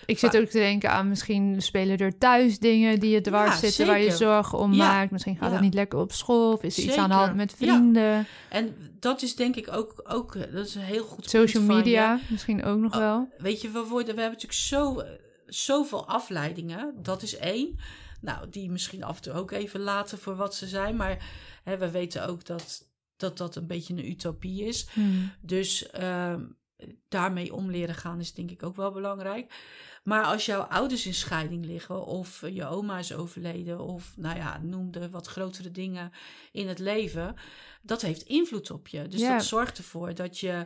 Ik 0.06 0.18
zit 0.18 0.36
ook 0.36 0.48
te 0.48 0.58
denken 0.58 0.90
aan 0.90 1.08
misschien 1.08 1.62
spelen 1.62 1.98
er 1.98 2.18
thuis 2.18 2.58
dingen 2.58 3.00
die 3.00 3.10
je 3.10 3.20
dwars 3.20 3.50
Ja, 3.50 3.56
zitten, 3.56 3.86
waar 3.86 4.00
je 4.00 4.16
zorgen 4.16 4.58
om 4.58 4.72
Ja, 4.72 4.86
maakt. 4.86 5.10
Misschien 5.10 5.36
gaat 5.36 5.48
ja. 5.48 5.52
het 5.54 5.64
niet 5.64 5.74
lekker 5.74 5.98
op 5.98 6.12
school 6.12 6.52
of 6.52 6.62
is 6.62 6.78
er 6.78 6.84
iets 6.84 6.96
aan 6.96 7.08
de 7.08 7.14
hand 7.14 7.34
met 7.34 7.54
vrienden. 7.56 8.26
En 8.48 8.76
dat 9.00 9.22
is 9.22 9.36
denk 9.36 9.56
ik 9.56 9.72
ook, 9.72 10.04
ook 10.08 10.52
dat 10.52 10.66
is 10.66 10.74
een 10.74 10.80
heel 10.80 11.04
goed 11.04 11.30
Social 11.30 11.62
media 11.62 12.20
misschien 12.30 12.64
ook 12.64 12.78
nog 12.78 12.92
Oh, 12.92 12.98
wel. 12.98 13.28
Weet 13.38 13.60
je, 13.60 13.70
we, 13.70 13.78
worden, 13.78 14.14
we 14.14 14.20
hebben 14.20 14.40
natuurlijk 14.40 14.52
zo, 14.52 15.02
zoveel 15.46 16.06
afleidingen. 16.06 16.94
Dat 17.02 17.22
is 17.22 17.36
één. 17.36 17.78
Nou, 18.20 18.48
die 18.50 18.70
misschien 18.70 19.02
af 19.02 19.16
en 19.16 19.22
toe 19.22 19.32
ook 19.32 19.50
even 19.50 19.80
laten 19.80 20.18
voor 20.18 20.36
wat 20.36 20.54
ze 20.54 20.66
zijn. 20.66 20.96
Maar 20.96 21.28
hè, 21.64 21.78
we 21.78 21.90
weten 21.90 22.28
ook 22.28 22.44
dat, 22.44 22.88
dat 23.16 23.38
dat 23.38 23.56
een 23.56 23.66
beetje 23.66 23.94
een 23.94 24.10
utopie 24.10 24.64
is. 24.64 24.88
Hmm. 24.88 25.32
Dus 25.40 25.90
ehm, 25.90 26.44
daarmee 27.08 27.54
om 27.54 27.70
leren 27.70 27.94
gaan 27.94 28.20
is 28.20 28.34
denk 28.34 28.50
ik 28.50 28.62
ook 28.62 28.76
wel 28.76 28.92
belangrijk. 28.92 29.54
Maar 30.02 30.24
als 30.24 30.46
jouw 30.46 30.60
ouders 30.60 31.06
in 31.06 31.14
scheiding 31.14 31.64
liggen, 31.64 32.04
of 32.04 32.44
je 32.50 32.66
oma 32.66 32.98
is 32.98 33.14
overleden, 33.14 33.80
of 33.80 34.12
nou 34.16 34.36
ja, 34.36 34.58
noem 34.62 34.90
de 34.90 35.10
wat 35.10 35.26
grotere 35.26 35.70
dingen 35.70 36.12
in 36.52 36.68
het 36.68 36.78
leven, 36.78 37.34
dat 37.82 38.02
heeft 38.02 38.22
invloed 38.22 38.70
op 38.70 38.88
je. 38.88 39.08
Dus 39.08 39.20
Ja. 39.20 39.36
dat 39.36 39.44
zorgt 39.44 39.78
ervoor 39.78 40.14
dat 40.14 40.38
je 40.38 40.64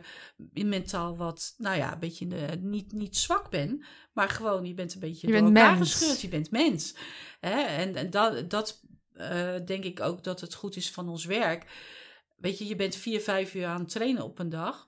mentaal 0.53 1.17
wat, 1.17 1.53
nou 1.57 1.77
ja, 1.77 1.93
een 1.93 1.99
beetje 1.99 2.27
de, 2.27 2.57
niet, 2.61 2.91
niet 2.91 3.17
zwak 3.17 3.49
bent, 3.49 3.83
maar 4.13 4.29
gewoon 4.29 4.65
je 4.65 4.73
bent 4.73 4.93
een 4.93 4.99
beetje 4.99 5.27
Je 5.27 5.33
door 5.33 5.41
bent 5.43 5.57
elkaar 5.57 5.75
mens. 5.77 5.91
gescheurd. 5.91 6.21
Je 6.21 6.27
bent 6.27 6.51
mens. 6.51 6.95
Hè? 7.39 7.61
En, 7.61 7.95
en 7.95 8.09
dat, 8.09 8.49
dat 8.49 8.81
eh, 9.13 9.55
denk 9.65 9.83
ik 9.83 9.99
ook 9.99 10.23
dat 10.23 10.41
het 10.41 10.53
goed 10.53 10.75
is 10.75 10.91
van 10.91 11.09
ons 11.09 11.25
werk. 11.25 11.65
Weet 12.37 12.57
je, 12.57 12.67
je 12.67 12.75
bent 12.75 12.95
vier, 12.95 13.19
vijf 13.21 13.53
uur 13.55 13.65
aan 13.65 13.79
het 13.79 13.89
trainen 13.89 14.23
op 14.23 14.39
een 14.39 14.49
dag. 14.49 14.87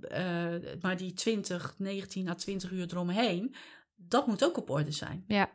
Eh, 0.00 0.54
maar 0.80 0.96
die 0.96 1.12
20, 1.12 1.74
19 1.78 2.28
à 2.28 2.34
20 2.34 2.70
uur 2.70 2.86
eromheen, 2.90 3.54
dat 3.96 4.26
moet 4.26 4.44
ook 4.44 4.56
op 4.56 4.70
orde 4.70 4.92
zijn. 4.92 5.24
Ja. 5.26 5.52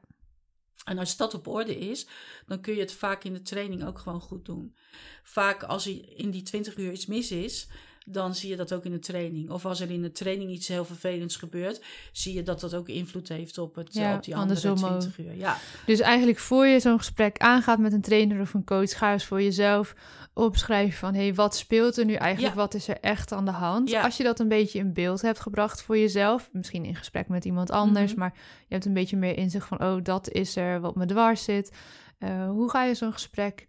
En 0.87 0.97
als 0.97 1.17
dat 1.17 1.33
op 1.33 1.47
orde 1.47 1.77
is, 1.77 2.07
dan 2.45 2.61
kun 2.61 2.73
je 2.73 2.79
het 2.79 2.93
vaak 2.93 3.23
in 3.23 3.33
de 3.33 3.41
training 3.41 3.85
ook 3.85 3.99
gewoon 3.99 4.21
goed 4.21 4.45
doen. 4.45 4.75
Vaak 5.23 5.63
als 5.63 5.87
in 5.87 6.31
die 6.31 6.43
20 6.43 6.77
uur 6.77 6.91
iets 6.91 7.05
mis 7.05 7.31
is, 7.31 7.67
dan 8.09 8.35
zie 8.35 8.49
je 8.49 8.55
dat 8.55 8.73
ook 8.73 8.85
in 8.85 8.91
de 8.91 8.99
training. 8.99 9.49
Of 9.49 9.65
als 9.65 9.79
er 9.79 9.91
in 9.91 10.01
de 10.01 10.11
training 10.11 10.49
iets 10.51 10.67
heel 10.67 10.85
vervelends 10.85 11.35
gebeurt, 11.35 11.81
zie 12.11 12.33
je 12.33 12.43
dat 12.43 12.59
dat 12.59 12.73
ook 12.75 12.87
invloed 12.87 13.27
heeft 13.29 13.57
op, 13.57 13.75
het, 13.75 13.93
Ja, 13.93 14.15
op 14.15 14.23
die 14.23 14.35
andere 14.35 14.67
andersom 14.69 14.89
ook. 14.93 14.99
20 14.99 15.25
uur. 15.25 15.35
Ja, 15.35 15.57
Dus 15.85 15.99
eigenlijk 15.99 16.39
voor 16.39 16.65
je 16.67 16.79
zo'n 16.79 16.97
gesprek 16.97 17.37
aangaat 17.37 17.79
met 17.79 17.93
een 17.93 18.01
trainer 18.01 18.41
of 18.41 18.53
een 18.53 18.63
coach, 18.63 18.97
ga 18.97 19.11
eens 19.11 19.25
voor 19.25 19.41
jezelf 19.41 19.95
opschrijven 20.33 20.97
van 20.99 21.13
hé, 21.13 21.21
hey, 21.21 21.33
wat 21.33 21.55
speelt 21.55 21.97
er 21.97 22.05
nu 22.05 22.13
eigenlijk? 22.13 22.53
Ja. 22.55 22.59
Wat 22.61 22.73
is 22.73 22.87
er 22.87 22.97
echt 23.01 23.31
aan 23.31 23.45
de 23.45 23.51
hand? 23.51 23.89
Ja. 23.89 24.01
Als 24.03 24.17
je 24.17 24.23
dat 24.23 24.39
een 24.39 24.47
beetje 24.47 24.79
in 24.79 24.93
beeld 24.93 25.21
hebt 25.21 25.39
gebracht 25.39 25.81
voor 25.81 25.97
jezelf, 25.97 26.49
misschien 26.51 26.85
in 26.85 26.95
gesprek 26.95 27.27
met 27.27 27.45
iemand 27.45 27.71
anders, 27.71 28.11
Mhm. 28.11 28.19
maar 28.19 28.33
je 28.67 28.73
hebt 28.73 28.85
een 28.85 28.93
beetje 28.93 29.17
meer 29.17 29.37
inzicht 29.37 29.67
van 29.67 29.83
oh, 29.83 30.03
dat 30.03 30.29
is 30.29 30.55
er 30.55 30.79
wat 30.81 30.95
me 30.95 31.05
dwars 31.05 31.43
zit. 31.43 31.71
Eh, 32.19 32.49
hoe 32.49 32.69
ga 32.69 32.83
je 32.83 32.95
zo'n 32.95 33.13
gesprek 33.13 33.67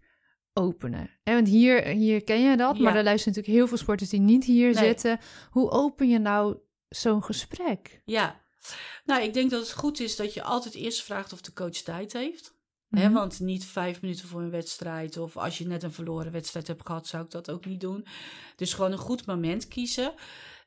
openen? 0.53 1.09
Hè, 1.23 1.33
want 1.33 1.47
hier, 1.47 1.85
hier 1.85 2.23
ken 2.23 2.41
je 2.41 2.57
dat, 2.57 2.77
maar 2.79 2.95
er 2.95 3.03
luisteren 3.03 3.33
natuurlijk 3.33 3.57
heel 3.59 3.67
veel 3.67 3.77
sporters 3.77 4.09
die 4.09 4.19
niet 4.19 4.43
hier 4.45 4.73
Nee. 4.73 4.83
zitten. 4.83 5.19
Hoe 5.49 5.69
open 5.69 6.09
je 6.09 6.19
nou 6.19 6.57
zo'n 6.89 7.23
gesprek? 7.23 8.01
ja. 8.05 8.47
Nou, 9.05 9.23
ik 9.23 9.33
denk 9.33 9.51
dat 9.51 9.61
het 9.61 9.71
goed 9.73 9.99
is 9.99 10.15
dat 10.15 10.33
je 10.33 10.43
altijd 10.43 10.75
eerst 10.75 11.03
vraagt 11.03 11.33
of 11.33 11.41
de 11.41 11.53
coach 11.53 11.71
tijd 11.77 12.13
heeft. 12.13 12.57
Mhm. 12.87 13.11
want 13.11 13.39
niet 13.39 13.65
vijf 13.65 14.01
minuten 14.01 14.27
voor 14.27 14.41
een 14.41 14.49
wedstrijd. 14.49 15.17
Of 15.17 15.37
als 15.37 15.57
je 15.57 15.67
net 15.67 15.83
een 15.83 15.91
verloren 15.91 16.31
wedstrijd 16.31 16.67
hebt 16.67 16.85
gehad, 16.85 17.07
zou 17.07 17.23
ik 17.23 17.31
dat 17.31 17.51
ook 17.51 17.65
niet 17.65 17.79
doen. 17.79 18.05
Dus 18.55 18.73
gewoon 18.73 18.91
een 18.91 18.97
goed 18.97 19.25
moment 19.25 19.67
kiezen. 19.67 20.13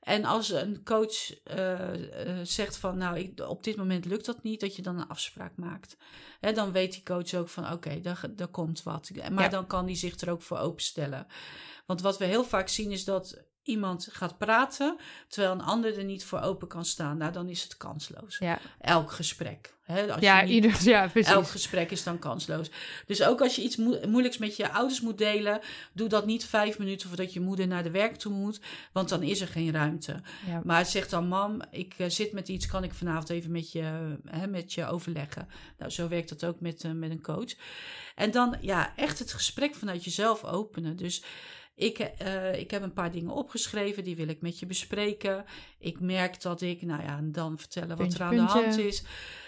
En 0.02 0.25
als 0.25 0.50
een 0.50 0.85
coach 0.85 1.42
eh, 1.44 2.38
eh, 2.40 2.47
zegt 2.47 2.76
van, 2.76 2.99
nou, 2.99 3.18
ik, 3.18 3.40
op 3.40 3.64
dit 3.64 3.76
moment 3.76 4.04
lukt 4.04 4.26
dat 4.26 4.42
niet, 4.42 4.61
dat 4.61 4.76
je 4.76 4.82
dan 4.82 4.99
een 4.99 5.09
afspraak 5.09 5.56
maakt. 5.56 5.97
Hè, 6.40 6.52
dan 6.52 6.73
weet 6.73 6.92
die 6.92 7.02
coach 7.02 7.35
ook 7.35 7.49
van, 7.49 7.73
oké, 7.73 8.00
daar, 8.00 8.25
daar 8.30 8.49
komt 8.49 8.82
wat. 8.82 9.11
Maar 9.30 9.42
Ja. 9.44 9.49
dan 9.49 9.66
kan 9.66 9.87
die 9.87 9.97
zich 9.97 10.21
er 10.21 10.30
ook 10.30 10.42
voor 10.42 10.59
openstellen. 10.59 11.26
Want 11.87 12.00
wat 12.00 12.18
we 12.18 12.25
heel 12.25 12.44
vaak 12.44 12.68
zien 12.68 12.90
is 12.90 13.04
dat 13.04 13.42
iemand 13.62 14.09
gaat 14.11 14.38
praten, 14.38 14.97
terwijl 15.28 15.52
een 15.54 15.62
ander 15.62 15.99
er 15.99 16.04
niet 16.04 16.25
voor 16.25 16.40
open 16.40 16.69
kan 16.69 16.85
staan. 16.85 17.16
Nou, 17.16 17.33
dan 17.33 17.49
is 17.49 17.62
het 17.62 17.76
kansloos. 17.76 18.37
Ja, 18.38 18.59
Elk 18.81 19.12
gesprek. 19.12 19.75
Hè, 19.83 20.12
als 20.12 20.21
ja, 20.23 20.40
je 20.40 20.47
niet- 20.47 20.54
ieder, 20.54 20.83
ja 20.85 21.09
precies. 21.09 21.33
Elk 21.33 21.47
gesprek 21.49 21.90
is 21.90 22.02
dan 22.02 22.19
kansloos. 22.19 22.71
Dus 23.07 23.23
ook 23.23 23.40
als 23.40 23.57
je 23.57 23.62
iets 23.62 23.76
moe- 23.76 24.07
moeilijks 24.07 24.38
met 24.38 24.57
je 24.57 24.71
ouders 24.73 25.00
moet 25.00 25.19
delen, 25.19 25.61
doe 25.92 26.09
dat 26.09 26.26
niet 26.26 26.45
vijf 26.45 26.78
minuten 26.78 27.09
voordat 27.09 27.33
je 27.33 27.40
moeder 27.40 27.66
naar 27.66 27.83
de 27.83 27.90
werk 27.90 28.16
toe 28.16 28.33
moet, 28.33 28.61
want 28.92 29.09
dan 29.09 29.23
is 29.23 29.40
er 29.40 29.49
geen 29.49 29.73
ruimte. 29.73 30.21
Ja. 30.47 30.61
Maar 30.64 30.87
zeg 30.87 31.09
dan, 31.09 31.28
mam, 31.28 31.62
ik 31.71 31.95
eh, 31.99 32.09
zit 32.09 32.33
met 32.33 32.49
iets, 32.49 32.66
kan 32.66 32.85
ik 32.85 32.95
vanavond 32.95 33.31
even 33.31 33.50
met 33.50 33.73
je, 33.73 34.16
hè, 34.26 34.47
met 34.47 34.73
je 34.73 34.87
overleggen? 34.87 35.49
Nou, 35.78 35.90
zo 35.90 36.09
werkt 36.09 36.28
dat 36.28 36.45
ook 36.45 36.61
met, 36.61 36.85
eh, 36.85 36.90
met 36.90 37.11
een 37.11 37.23
coach. 37.23 37.52
En 38.14 38.31
dan, 38.31 38.57
ja, 38.61 38.92
echt 38.97 39.19
het 39.19 39.33
gesprek 39.33 39.75
vanuit 39.75 40.04
jezelf 40.04 40.45
openen. 40.45 40.97
Dus 40.97 41.23
ik, 41.75 41.99
eh, 41.99 42.59
ik 42.59 42.71
heb 42.71 42.83
een 42.83 42.93
paar 42.93 43.11
dingen 43.11 43.35
opgeschreven, 43.35 44.05
die 44.05 44.17
wil 44.17 44.29
ik 44.29 44.41
met 44.41 44.59
je 44.59 44.67
bespreken. 44.67 45.45
Ik 45.79 46.00
merk 46.00 46.43
dat 46.43 46.61
ik, 46.61 46.83
nou 46.83 47.02
ja, 47.02 47.21
dan 47.23 47.59
vertellen 47.59 47.97
wat 47.97 48.14
er 48.14 48.23
aan 48.23 48.35
de 48.35 48.41
hand 48.41 48.79
is. 48.79 49.05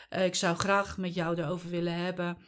Eh, 0.08 0.24
ik 0.24 0.34
zou 0.34 0.56
graag 0.56 0.98
met 0.98 1.14
jou 1.14 1.42
erover 1.42 1.70
willen 1.70 1.94
hebben. 1.94 2.38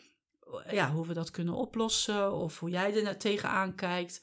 Ja, 0.71 0.91
hoe 0.91 1.07
we 1.07 1.15
dat 1.15 1.31
kunnen 1.31 1.55
oplossen 1.55 2.33
of 2.33 2.59
hoe 2.59 2.71
jij 2.71 3.05
er 3.05 3.19
tegenaan 3.19 3.75
kijkt. 3.75 4.23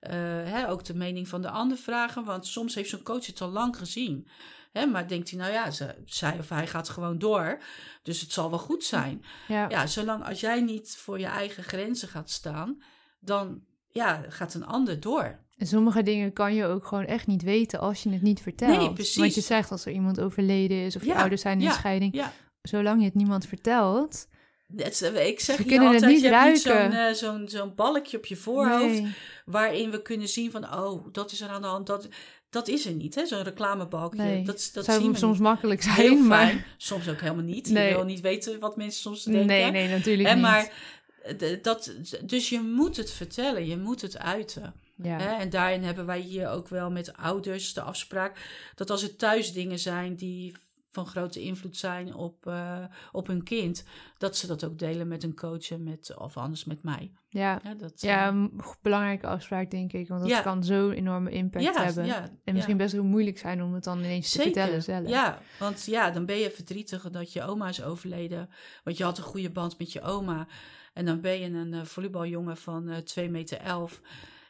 Eh, 0.00 0.12
hè, 0.44 0.68
ook 0.68 0.84
de 0.84 0.94
mening 0.94 1.28
van 1.28 1.42
de 1.42 1.50
ander 1.50 1.76
vragen, 1.76 2.24
want 2.24 2.46
soms 2.46 2.74
heeft 2.74 2.90
zo'n 2.90 3.02
coach 3.02 3.26
het 3.26 3.40
al 3.40 3.50
lang 3.50 3.76
gezien. 3.76 4.28
Hè, 4.72 4.86
maar 4.86 5.08
denkt 5.08 5.30
hij, 5.30 5.38
nou 5.38 5.52
ja, 5.52 5.70
ze, 5.70 6.02
zij 6.04 6.38
of 6.38 6.48
hij 6.48 6.66
gaat 6.66 6.88
gewoon 6.88 7.18
door, 7.18 7.62
dus 8.02 8.20
het 8.20 8.32
zal 8.32 8.50
wel 8.50 8.58
goed 8.58 8.84
zijn. 8.84 9.24
Ja. 9.48 9.68
Ja, 9.68 9.86
zolang 9.86 10.24
als 10.24 10.40
jij 10.40 10.60
niet 10.60 10.96
voor 10.96 11.18
je 11.18 11.26
eigen 11.26 11.62
grenzen 11.62 12.08
gaat 12.08 12.30
staan, 12.30 12.82
dan 13.20 13.64
ja, 13.90 14.24
gaat 14.28 14.54
een 14.54 14.66
ander 14.66 15.00
door. 15.00 15.38
En 15.56 15.66
sommige 15.66 16.02
dingen 16.02 16.32
kan 16.32 16.54
je 16.54 16.64
ook 16.64 16.86
gewoon 16.86 17.04
echt 17.04 17.26
niet 17.26 17.42
weten 17.42 17.80
als 17.80 18.02
je 18.02 18.10
het 18.10 18.22
niet 18.22 18.40
vertelt. 18.40 18.78
Nee, 18.78 18.92
precies. 18.92 19.16
Want 19.16 19.34
je 19.34 19.40
zegt 19.40 19.70
als 19.70 19.84
er 19.86 19.92
iemand 19.92 20.20
overleden 20.20 20.76
is 20.76 20.96
of 20.96 21.04
je 21.04 21.14
ouders 21.14 21.40
zijn 21.40 21.58
in 21.58 21.64
ja, 21.64 21.72
scheiding. 21.72 22.14
Ja, 22.14 22.32
Zolang 22.62 22.98
je 22.98 23.04
het 23.04 23.14
niemand 23.14 23.46
vertelt. 23.46 24.28
het 24.76 25.02
ik 25.02 25.40
zeg 25.40 25.56
Ze 25.56 25.68
je 25.68 25.80
altijd, 25.80 26.06
niet 26.06 26.20
je 26.20 26.28
hebt 26.28 26.52
niet 26.52 26.60
zo'n 26.60 26.92
eh, 26.92 27.12
zo'n 27.12 27.48
zo'n 27.48 27.74
balkje 27.74 28.16
op 28.16 28.26
je 28.26 28.36
voorhoofd, 28.36 29.00
Nee, 29.00 29.14
waarin 29.44 29.90
we 29.90 30.02
kunnen 30.02 30.28
zien 30.28 30.50
van, 30.50 30.74
oh, 30.74 31.06
dat 31.12 31.32
is 31.32 31.40
er 31.40 31.48
aan 31.48 31.62
de 31.62 31.68
hand. 31.68 31.86
Dat, 31.86 32.08
dat 32.50 32.68
is 32.68 32.86
er 32.86 32.92
niet, 32.92 33.14
hè? 33.14 33.26
zo'n 33.26 33.42
reclamebalkje. 33.42 34.22
nee. 34.22 34.44
Dat, 34.44 34.70
dat 34.72 34.84
zou 34.84 35.00
zien 35.00 35.12
we 35.12 35.18
soms 35.18 35.32
niet. 35.32 35.42
makkelijk 35.42 35.82
zijn, 35.82 35.96
Heel 35.96 36.16
maar... 36.16 36.46
fijn. 36.46 36.64
Soms 36.76 37.08
ook 37.08 37.20
helemaal 37.20 37.44
niet. 37.44 37.70
Nee. 37.70 37.88
Je 37.88 37.94
wil 37.94 38.04
niet 38.04 38.20
weten 38.20 38.60
wat 38.60 38.76
mensen 38.76 39.00
soms 39.00 39.24
denken. 39.24 39.46
Nee, 39.46 39.70
nee, 39.70 39.88
natuurlijk 39.88 40.28
Hè, 40.28 40.34
niet. 40.34 40.42
maar 40.42 40.72
dat, 41.62 41.94
dus 42.22 42.48
je 42.48 42.60
moet 42.60 42.96
het 42.96 43.10
vertellen, 43.10 43.66
je 43.66 43.76
moet 43.76 44.02
het 44.02 44.18
uiten. 44.18 44.74
ja. 44.96 45.18
Hè? 45.18 45.36
En 45.36 45.50
daarin 45.50 45.82
hebben 45.82 46.06
wij 46.06 46.20
hier 46.20 46.48
ook 46.48 46.68
wel 46.68 46.90
met 46.90 47.16
ouders 47.16 47.74
de 47.74 47.82
afspraak 47.82 48.38
dat 48.74 48.90
als 48.90 49.02
er 49.02 49.16
thuis 49.16 49.52
dingen 49.52 49.78
zijn 49.78 50.14
die 50.14 50.56
van 50.90 51.06
grote 51.06 51.40
invloed 51.42 51.76
zijn 51.76 52.14
op, 52.14 52.46
eh, 52.46 52.84
op 53.12 53.26
hun 53.26 53.42
kind, 53.42 53.84
dat 54.18 54.36
ze 54.36 54.46
dat 54.46 54.64
ook 54.64 54.78
delen 54.78 55.08
met 55.08 55.22
een 55.22 55.34
coach 55.34 55.70
en 55.70 55.82
met, 55.82 56.16
of 56.16 56.36
anders 56.36 56.64
met 56.64 56.82
mij. 56.82 57.12
ja. 57.28 57.60
Ja, 57.62 57.74
dat, 57.74 58.00
Ja, 58.00 58.20
eh, 58.28 58.34
een 58.34 58.60
belangrijke 58.82 59.26
afspraak, 59.26 59.70
denk 59.70 59.92
ik. 59.92 60.08
Want 60.08 60.20
dat 60.20 60.30
Ja. 60.30 60.40
kan 60.40 60.64
zo'n 60.64 60.92
enorme 60.92 61.30
impact 61.30 61.64
ja, 61.64 61.84
hebben. 61.84 62.04
en 62.44 62.54
misschien 62.54 62.76
best 62.76 62.92
heel 62.92 63.04
moeilijk 63.04 63.38
zijn 63.38 63.62
om 63.62 63.74
het 63.74 63.84
dan 63.84 63.98
ineens 63.98 64.30
te 64.30 64.42
vertellen 64.42 64.82
zelf. 64.82 65.08
Ja, 65.08 65.38
want 65.58 65.84
ja, 65.84 66.10
dan 66.10 66.26
ben 66.26 66.36
je 66.36 66.50
verdrietig 66.50 67.10
dat 67.10 67.32
je 67.32 67.42
oma 67.42 67.68
is 67.68 67.82
overleden. 67.82 68.48
Want 68.84 68.96
je 68.96 69.04
had 69.04 69.18
een 69.18 69.24
goede 69.24 69.50
band 69.50 69.78
met 69.78 69.92
je 69.92 70.02
oma. 70.02 70.46
En 70.92 71.04
dan 71.04 71.20
ben 71.20 71.38
je 71.40 71.46
een 71.46 71.74
eh, 71.74 71.84
volleybaljongen 71.84 72.56
van 72.56 72.88
eh 72.88 72.96
2 72.96 73.30
meter 73.30 73.58
11 73.58 74.00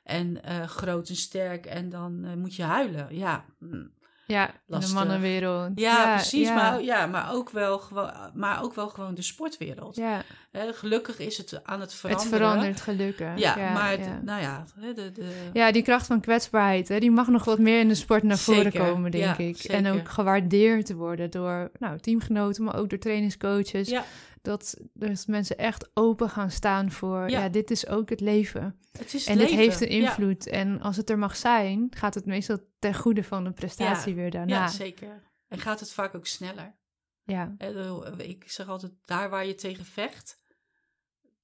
en 0.03 0.41
groot 0.69 1.09
en 1.09 1.17
sterk. 1.17 1.67
En 1.67 1.89
dan 1.89 2.39
moet 2.39 2.55
je 2.55 2.63
huilen. 2.63 3.17
Ja, 3.17 3.45
mm. 3.59 3.91
Ja, 4.31 4.51
de 4.67 4.91
mannenwereld. 4.95 5.71
ja, 5.75 6.15
precies. 6.15 6.49
Ja, 6.49 6.55
Maar, 6.55 6.83
ja, 6.83 7.07
maar, 7.07 7.33
ook 7.33 7.51
wel 7.51 7.79
gewoon, 7.79 8.11
maar 8.35 8.63
ook 8.63 8.75
wel 8.75 8.89
gewoon 8.89 9.15
de 9.15 9.23
sportwereld. 9.23 9.97
ja, 9.97 10.23
gelukkig 10.53 11.19
is 11.19 11.37
het 11.37 11.61
aan 11.65 11.81
het 11.81 11.91
het 11.91 11.99
veranderen. 12.01 12.39
verandert 12.39 12.81
gelukkig. 12.81 13.29
Ja, 13.39 13.55
maar 13.73 13.91
het- 13.91 14.23
nou 14.25 14.41
ja, 14.43 14.65
de, 14.95 15.13
de, 15.13 15.25
Ja, 15.53 15.73
die 15.73 15.83
kracht 15.83 16.07
van 16.07 16.21
kwetsbaarheid, 16.21 16.89
hè, 16.89 16.99
die 16.99 17.11
mag 17.11 17.29
nog 17.29 17.45
wat 17.45 17.59
meer 17.59 17.81
in 17.81 17.89
de 17.89 17.95
sport 17.95 18.23
naar 18.23 18.39
voren 18.39 18.73
komen, 18.73 19.11
denk 19.11 19.37
ik. 19.39 19.57
zeker. 19.57 19.75
En 19.77 19.87
ook 19.93 20.09
gewaardeerd 20.09 20.93
worden 20.93 21.31
door 21.31 21.71
nou, 21.79 21.99
teamgenoten, 21.99 22.65
maar 22.65 22.77
ook 22.77 22.91
door 22.91 22.99
trainingscoaches. 22.99 23.89
ja, 23.89 24.05
Dat, 24.43 24.77
dat 24.93 25.27
mensen 25.27 25.59
echt 25.59 25.91
open 25.95 26.31
gaan 26.31 26.51
staan 26.51 26.91
voor, 26.91 27.31
ja. 27.31 27.41
Ja. 27.41 27.49
dit 27.49 27.71
is 27.71 27.87
ook 27.87 28.09
het 28.11 28.21
leven. 28.21 28.81
het 28.93 29.15
is 29.15 29.27
het 29.27 29.39
en 29.39 29.39
dit 29.39 29.51
heeft 29.51 29.81
een 29.81 29.89
Ja. 29.97 30.09
invloed. 30.09 30.47
En 30.47 30.81
als 30.81 30.97
het 30.97 31.11
er 31.11 31.19
mag 31.19 31.37
zijn, 31.37 31.87
gaat 31.91 32.15
het 32.15 32.27
meestal 32.27 32.59
ten 32.79 32.95
goede 32.95 33.25
van 33.25 33.45
de 33.45 33.53
prestatie 33.53 34.15
weer 34.15 34.31
daarna. 34.31 34.55
Ja, 34.55 34.69
zeker. 34.69 35.23
En 35.49 35.59
gaat 35.59 35.81
het 35.81 35.93
vaak 35.93 36.15
ook 36.15 36.27
sneller. 36.27 36.79
Ja, 37.23 37.55
Hè, 37.59 37.73
de- 37.73 38.29
Ik 38.29 38.51
zeg 38.51 38.69
altijd, 38.69 38.93
daar 39.05 39.31
waar 39.31 39.47
je 39.47 39.55
tegen 39.55 39.85
vecht, 39.85 40.37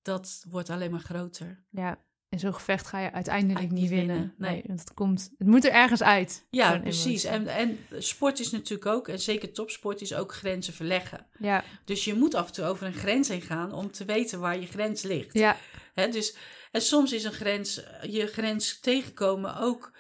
dat 0.03 0.45
wordt 0.49 0.71
alleen 0.71 0.91
maar 0.91 1.01
groter. 1.01 1.65
ja. 1.71 2.05
En 2.37 2.43
zo'n 2.43 2.55
gevecht 2.55 2.87
ga 2.87 2.99
je 2.99 3.13
uiteindelijk 3.13 3.71
niet 3.71 3.89
winnen. 3.89 4.17
winnen, 4.17 4.35
nee. 4.39 4.63
want 4.67 4.81
het, 4.81 4.95
komt, 4.95 5.31
het 5.39 5.47
moet 5.47 5.65
er 5.65 5.73
ergens 5.73 6.03
uit. 6.03 6.47
Ja, 6.51 6.79
precies. 6.79 7.25
En, 7.25 7.47
en 7.49 7.79
sport 7.99 8.41
is 8.41 8.51
natuurlijk 8.51 8.91
ook, 8.91 9.09
en 9.09 9.19
zeker 9.19 9.53
topsport, 9.53 10.01
is 10.01 10.15
ook 10.15 10.35
grenzen 10.35 10.73
verleggen. 10.75 11.27
Ja, 11.39 11.65
Dus 11.85 12.05
je 12.05 12.15
moet 12.15 12.35
af 12.35 12.47
en 12.47 12.53
toe 12.53 12.65
over 12.65 12.87
een 12.87 12.95
grens 12.95 13.29
heen 13.29 13.41
gaan 13.43 13.73
om 13.73 13.91
te 13.91 14.05
weten 14.05 14.41
waar 14.41 14.61
je 14.61 14.67
grens 14.67 15.03
ligt. 15.03 15.33
ja, 15.33 15.57
Hè, 15.95 16.09
dus, 16.09 16.37
en 16.71 16.81
soms 16.81 17.13
is 17.13 17.25
een 17.25 17.33
grens, 17.33 17.83
je 18.03 18.27
grens 18.27 18.81
tegenkomen 18.81 19.57
ook 19.57 19.93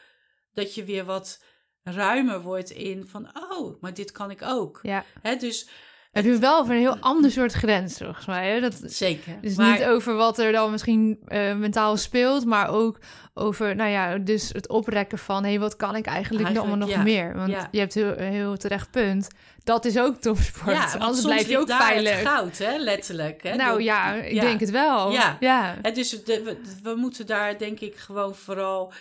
dat 0.52 0.74
je 0.74 0.84
weer 0.84 1.04
wat 1.04 1.42
ruimer 1.82 2.42
wordt 2.42 2.70
in 2.70 3.06
van, 3.06 3.30
oh, 3.50 3.80
maar 3.82 3.94
dit 3.94 4.12
kan 4.12 4.30
ik 4.30 4.42
ook. 4.42 4.78
ja. 4.82 5.04
Hè, 5.22 5.36
dus 5.36 5.68
Het 6.16 6.24
heeft 6.24 6.38
wel 6.38 6.58
over 6.58 6.74
een 6.74 6.80
heel 6.80 6.96
ander 7.00 7.30
soort 7.30 7.52
grens, 7.52 7.96
volgens 7.98 8.26
mij. 8.26 8.50
Hè? 8.50 8.60
Dat, 8.60 8.78
zeker. 8.84 9.32
Dus 9.40 9.54
maar, 9.56 9.72
niet 9.72 9.84
over 9.84 10.14
wat 10.14 10.38
er 10.38 10.52
dan 10.52 10.70
misschien 10.70 11.18
eh, 11.26 11.54
mentaal 11.54 11.96
speelt, 11.96 12.44
maar 12.44 12.68
ook 12.70 12.98
over, 13.34 13.76
nou 13.76 13.90
ja, 13.90 14.18
dus 14.18 14.50
het 14.52 14.68
oprekken 14.68 15.18
van, 15.18 15.44
hé, 15.44 15.58
wat 15.58 15.76
kan 15.76 15.96
ik 15.96 16.06
eigenlijk, 16.06 16.44
Eigenlijk, 16.44 16.58
allemaal 16.58 16.88
nog 16.88 16.96
ja. 16.96 17.02
meer? 17.02 17.34
Want 17.36 17.50
Ja. 17.50 17.68
je 17.70 17.78
hebt 17.78 17.94
heel, 17.94 18.14
heel 18.16 18.56
terecht 18.56 18.90
punt. 18.90 19.28
Dat 19.64 19.84
is 19.84 19.98
ook 19.98 20.16
topsport. 20.16 20.76
ja, 20.76 20.88
want 20.90 21.02
Anders 21.02 21.24
blijf 21.24 21.48
je 21.48 21.58
ook 21.58 21.66
daar 21.68 21.82
veilig. 21.82 22.18
Het 22.18 22.28
goud, 22.28 22.58
hè, 22.58 22.76
letterlijk. 22.76 23.42
Hè, 23.42 23.54
nou 23.54 23.82
ja, 23.82 24.12
ik 24.14 24.32
ja. 24.32 24.40
denk 24.40 24.60
het 24.60 24.70
wel. 24.70 25.10
Ja. 25.12 25.36
ja. 25.40 25.74
Hè, 25.82 25.90
dus 25.92 26.24
de- 26.24 26.42
we, 26.42 26.56
we 26.82 26.94
moeten 26.96 27.26
daar 27.26 27.58
denk 27.58 27.80
ik 27.80 27.96
gewoon 27.96 28.34
vooral 28.34 28.92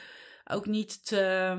ook 0.52 0.66
niet 0.66 1.06
te, 1.06 1.56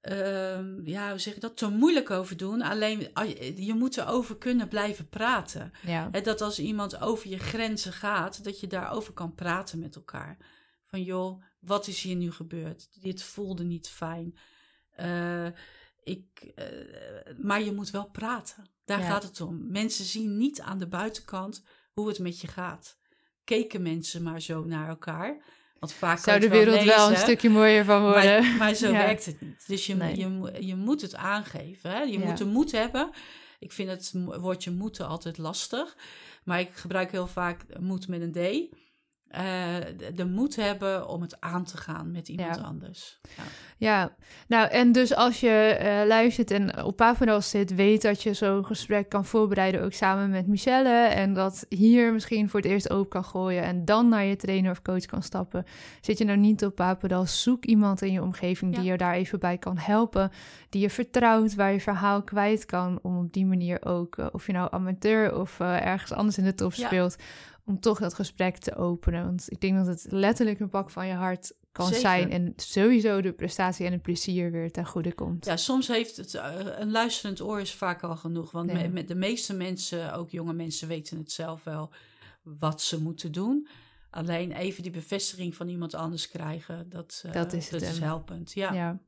ehm, 0.00 0.86
ja, 0.86 1.10
hoe 1.10 1.18
zeg 1.18 1.38
dat, 1.38 1.56
te 1.56 1.68
moeilijk 1.68 2.10
over 2.10 2.36
doen. 2.36 2.62
Alleen 2.62 3.10
ah, 3.12 3.28
je 3.56 3.74
moet 3.74 3.96
erover 3.96 4.36
kunnen 4.38 4.68
blijven 4.68 5.08
praten. 5.08 5.72
ja. 5.82 6.08
Dat 6.08 6.40
als 6.40 6.58
iemand 6.58 7.00
over 7.00 7.28
je 7.28 7.38
grenzen 7.38 7.92
gaat, 7.92 8.44
dat 8.44 8.60
je 8.60 8.66
daarover 8.66 9.12
kan 9.12 9.34
praten 9.34 9.78
met 9.78 9.96
elkaar. 9.96 10.36
Van 10.86 11.02
joh, 11.02 11.42
wat 11.60 11.86
is 11.86 12.02
hier 12.02 12.16
nu 12.16 12.32
gebeurd? 12.32 13.02
Dit 13.02 13.22
voelde 13.22 13.64
niet 13.64 13.88
fijn. 13.88 14.38
Eh, 14.90 15.46
ik, 16.02 16.52
eh, 16.54 16.64
maar 17.38 17.62
je 17.62 17.72
moet 17.72 17.90
wel 17.90 18.10
praten. 18.10 18.64
Daar 18.84 19.00
Ja. 19.00 19.06
gaat 19.06 19.22
het 19.22 19.40
om. 19.40 19.70
Mensen 19.70 20.04
zien 20.04 20.36
niet 20.36 20.60
aan 20.60 20.78
de 20.78 20.88
buitenkant 20.88 21.64
hoe 21.92 22.08
het 22.08 22.18
met 22.18 22.40
je 22.40 22.46
gaat. 22.46 22.98
Keken 23.44 23.82
mensen 23.82 24.22
maar 24.22 24.40
zo 24.40 24.64
naar 24.64 24.88
elkaar. 24.88 25.44
Want 25.80 25.92
vaak 25.92 26.18
Zou 26.18 26.40
de 26.40 26.48
wel 26.48 26.58
wereld 26.64 26.84
wel 26.84 27.10
een 27.10 27.16
stukje 27.16 27.50
mooier 27.50 27.84
van 27.84 28.02
worden? 28.02 28.42
maar, 28.42 28.56
maar 28.56 28.74
zo 28.74 28.90
Ja. 28.92 28.98
werkt 28.98 29.24
het 29.26 29.40
niet. 29.40 29.64
Dus 29.66 29.86
je, 29.86 29.94
Nee. 29.94 30.16
je, 30.16 30.52
je 30.66 30.74
moet 30.76 31.00
het 31.00 31.14
aangeven. 31.14 31.90
Hè? 31.90 32.00
Je 32.00 32.18
Ja. 32.18 32.24
moet 32.24 32.38
de 32.38 32.44
moed 32.44 32.72
hebben. 32.72 33.10
Ik 33.58 33.72
vind 33.72 33.88
het 33.90 34.12
woordje 34.40 34.70
moeten 34.70 35.06
altijd 35.08 35.38
lastig. 35.38 35.96
Maar 36.44 36.60
ik 36.60 36.70
gebruik 36.72 37.10
heel 37.10 37.26
vaak 37.26 37.64
moed 37.80 38.08
met 38.08 38.20
een 38.20 38.32
D. 38.32 38.74
Eh, 39.28 39.42
de, 39.96 40.12
de 40.14 40.24
moed 40.26 40.56
hebben 40.56 41.08
om 41.08 41.20
het 41.22 41.40
aan 41.40 41.64
te 41.64 41.76
gaan 41.76 42.10
met 42.10 42.28
iemand 42.28 42.56
Ja. 42.56 42.62
anders. 42.62 43.20
Ja. 43.36 43.42
Ja, 43.76 44.14
nou 44.48 44.68
en 44.70 44.92
dus 44.92 45.14
als 45.14 45.40
je 45.40 45.48
eh, 45.50 46.06
luistert 46.06 46.50
en 46.50 46.82
op 46.84 46.96
Papenal 46.96 47.40
zit, 47.42 47.74
weet 47.74 48.02
dat 48.02 48.22
je 48.22 48.34
zo'n 48.34 48.64
gesprek 48.64 49.08
kan 49.08 49.24
voorbereiden 49.24 49.82
ook 49.82 49.92
samen 49.92 50.30
met 50.30 50.46
Michelle. 50.46 50.88
En 51.06 51.32
dat 51.34 51.66
hier 51.68 52.12
misschien 52.12 52.48
voor 52.48 52.60
het 52.60 52.68
eerst 52.68 52.90
open 52.90 53.08
kan 53.08 53.24
gooien 53.24 53.62
en 53.62 53.84
dan 53.84 54.08
naar 54.08 54.24
je 54.24 54.36
trainer 54.36 54.70
of 54.70 54.82
coach 54.82 55.04
kan 55.04 55.22
stappen. 55.22 55.64
Zit 56.00 56.18
je 56.18 56.24
nou 56.24 56.38
niet 56.38 56.64
op 56.64 56.74
Papendal, 56.74 57.26
zoek 57.26 57.64
iemand 57.64 58.02
in 58.02 58.12
je 58.12 58.22
omgeving 58.22 58.74
die 58.74 58.84
Ja. 58.84 58.90
je 58.92 58.98
daar 58.98 59.14
even 59.14 59.38
bij 59.38 59.58
kan 59.58 59.78
helpen. 59.78 60.30
Die 60.68 60.80
je 60.82 60.90
vertrouwt, 60.90 61.54
waar 61.54 61.72
je 61.72 61.80
verhaal 61.80 62.22
kwijt 62.22 62.64
kan. 62.64 62.98
Om 63.02 63.18
op 63.18 63.32
die 63.32 63.46
manier 63.46 63.84
ook, 63.84 64.16
eh, 64.16 64.26
of 64.32 64.46
je 64.46 64.52
nou 64.52 64.68
amateur 64.70 65.38
of 65.38 65.60
ergens 65.60 66.12
anders 66.12 66.38
in 66.38 66.44
de 66.44 66.54
top 66.54 66.72
speelt, 66.72 67.16
om 67.68 67.80
toch 67.80 67.98
dat 67.98 68.14
gesprek 68.14 68.56
te 68.58 68.74
openen. 68.76 69.24
Want 69.24 69.44
ik 69.48 69.60
denk 69.60 69.76
dat 69.76 69.86
het 69.86 70.06
letterlijk 70.08 70.60
een 70.60 70.68
pak 70.68 70.90
van 70.90 71.06
je 71.06 71.12
hart 71.14 71.52
kan 71.72 71.86
Zeker. 71.86 72.00
zijn. 72.00 72.30
En 72.30 72.52
sowieso 72.56 73.20
de 73.20 73.32
prestatie 73.32 73.86
en 73.86 73.92
het 73.92 74.02
plezier 74.02 74.50
weer 74.50 74.70
ten 74.72 74.86
goede 74.86 75.14
komt. 75.14 75.44
Ja, 75.44 75.56
soms 75.56 75.88
heeft 75.88 76.16
het 76.16 76.34
eh, 76.34 76.54
een 76.78 76.90
luisterend 76.90 77.40
oor 77.40 77.60
is 77.60 77.74
vaak 77.74 78.02
al 78.02 78.16
genoeg. 78.16 78.50
Want 78.50 78.70
Ja. 78.70 78.88
met, 78.88 79.08
de 79.08 79.14
meeste 79.14 79.54
mensen, 79.54 80.12
ook 80.14 80.30
jonge 80.30 80.52
mensen, 80.52 80.88
weten 80.88 81.18
het 81.18 81.32
zelf 81.32 81.64
wel 81.64 81.92
wat 82.42 82.82
ze 82.82 83.02
moeten 83.02 83.32
doen. 83.32 83.68
Alleen 84.10 84.52
even 84.52 84.82
die 84.82 84.92
bevestiging 84.92 85.54
van 85.54 85.68
iemand 85.68 85.94
anders 85.94 86.28
krijgen, 86.28 86.88
dat, 86.88 87.22
eh, 87.26 87.32
Dat 87.32 87.52
is 87.52 87.70
het 87.70 87.82
is 87.82 87.98
helpend. 87.98 88.52
Ja. 88.52 88.72
Ja. 88.72 88.98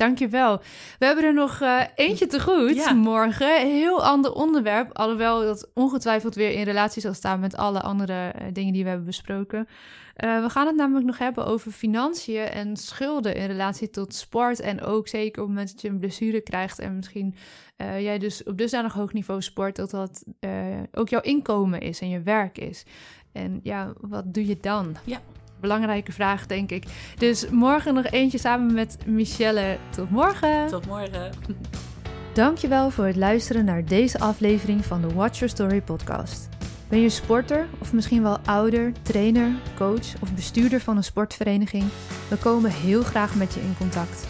Dankjewel. 0.00 0.60
We 0.98 1.06
hebben 1.06 1.24
er 1.24 1.34
nog 1.34 1.60
eh, 1.60 1.80
eentje 1.94 2.26
te 2.26 2.40
goed 2.40 2.74
Ja. 2.74 2.92
morgen. 2.92 3.70
Heel 3.70 4.04
ander 4.04 4.32
onderwerp. 4.32 4.96
Alhoewel 4.98 5.40
dat 5.40 5.70
ongetwijfeld 5.74 6.34
weer 6.34 6.50
in 6.50 6.62
relatie 6.64 7.02
zal 7.02 7.14
staan 7.14 7.40
met 7.40 7.56
alle 7.56 7.80
andere 7.80 8.28
eh, 8.28 8.46
dingen 8.52 8.72
die 8.72 8.82
we 8.82 8.88
hebben 8.88 9.06
besproken. 9.06 9.68
Eh, 10.14 10.42
we 10.42 10.50
gaan 10.50 10.66
het 10.66 10.76
namelijk 10.76 11.06
nog 11.06 11.18
hebben 11.18 11.46
over 11.46 11.72
financiën 11.72 12.44
en 12.44 12.76
schulden 12.76 13.34
in 13.34 13.46
relatie 13.46 13.90
tot 13.90 14.14
sport. 14.14 14.60
En 14.60 14.82
ook 14.82 15.08
zeker 15.08 15.42
op 15.42 15.48
het 15.48 15.56
moment 15.56 15.72
dat 15.72 15.82
je 15.82 15.88
een 15.88 15.98
blessure 15.98 16.40
krijgt 16.40 16.78
en 16.78 16.96
misschien 16.96 17.34
jij 17.76 18.18
dus 18.18 18.42
op 18.42 18.58
dusdanig 18.58 18.92
hoog 18.92 19.12
niveau 19.12 19.42
sport 19.42 19.76
dat 19.76 19.90
dat 19.90 20.24
ook 20.92 21.08
jouw 21.08 21.20
inkomen 21.20 21.80
is 21.80 22.00
en 22.00 22.08
je 22.08 22.22
werk 22.22 22.58
is. 22.58 22.84
En 23.32 23.60
ja, 23.62 23.92
wat 24.00 24.34
doe 24.34 24.46
je 24.46 24.56
dan? 24.60 24.96
Ja. 25.04 25.20
Belangrijke 25.60 26.12
vraag, 26.12 26.46
denk 26.46 26.70
ik. 26.70 26.84
Dus 27.18 27.48
morgen 27.48 27.94
nog 27.94 28.04
eentje 28.04 28.38
samen 28.38 28.74
met 28.74 28.98
Michelle. 29.06 29.78
Tot 29.90 30.10
morgen. 30.10 30.66
Tot 30.66 30.86
morgen. 30.86 31.30
Dankjewel 32.32 32.90
voor 32.90 33.04
het 33.04 33.16
luisteren 33.16 33.64
naar 33.64 33.84
deze 33.84 34.18
aflevering 34.18 34.84
van 34.84 35.00
de 35.00 35.14
Watch 35.14 35.38
Your 35.38 35.52
Story 35.52 35.80
podcast. 35.80 36.48
Ben 36.88 37.00
je 37.00 37.08
sporter 37.08 37.66
of 37.78 37.92
misschien 37.92 38.22
wel 38.22 38.38
ouder, 38.44 38.92
trainer, 39.02 39.50
coach 39.76 40.20
of 40.22 40.34
bestuurder 40.34 40.80
van 40.80 40.96
een 40.96 41.04
sportvereniging? 41.04 41.84
We 42.28 42.36
komen 42.36 42.70
heel 42.70 43.02
graag 43.02 43.34
met 43.34 43.54
je 43.54 43.60
in 43.60 43.74
contact. 43.78 44.26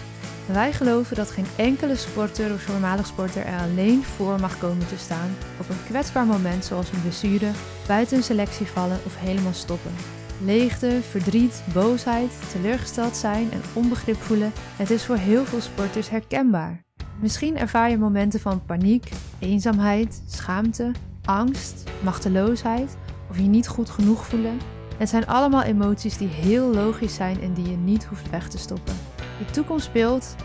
Wij 0.47 0.73
geloven 0.73 1.17
dat 1.17 1.31
geen 1.31 1.47
enkele 1.57 1.97
sporter 1.97 2.53
of 2.53 2.63
voormalig 2.63 3.07
sporter 3.07 3.45
er 3.45 3.61
alleen 3.61 4.03
voor 4.05 4.41
mag 4.41 4.59
komen 4.59 4.87
te 4.87 4.99
staan 4.99 5.37
op 5.61 5.69
een 5.69 5.85
kwetsbaar 5.87 6.27
moment 6.27 6.65
zoals 6.65 6.93
een 6.93 7.03
blessure, 7.03 7.51
buiten 7.87 8.17
een 8.17 8.23
selectie 8.23 8.67
vallen 8.67 8.99
of 9.07 9.17
helemaal 9.17 9.53
stoppen. 9.53 10.20
Leegte, 10.45 10.99
verdriet, 11.11 11.63
boosheid, 11.73 12.31
teleurgesteld 12.53 13.17
zijn 13.17 13.53
en 13.53 13.61
onbegrip 13.73 14.17
voelen, 14.17 14.53
het 14.77 14.91
is 14.91 15.05
voor 15.05 15.17
heel 15.17 15.45
veel 15.45 15.61
sporters 15.61 16.11
herkenbaar. 16.11 16.85
Misschien 17.21 17.59
ervaar 17.59 17.91
je 17.91 17.99
momenten 17.99 18.41
van 18.41 18.65
paniek, 18.65 19.11
eenzaamheid, 19.39 20.23
schaamte, 20.27 20.93
angst, 21.25 21.91
machteloosheid 22.03 22.97
of 23.31 23.37
je 23.37 23.43
niet 23.43 23.69
goed 23.69 23.91
genoeg 23.91 24.27
voelen. 24.27 24.59
Het 24.97 25.09
zijn 25.09 25.27
allemaal 25.27 25.63
emoties 25.63 26.17
die 26.17 26.29
heel 26.29 26.75
logisch 26.75 27.15
zijn 27.15 27.41
en 27.41 27.55
die 27.55 27.71
je 27.71 27.77
niet 27.77 28.05
hoeft 28.05 28.31
weg 28.31 28.49
te 28.49 28.59
stoppen. 28.59 28.95
Je 29.39 29.53
toekomst 29.53 29.91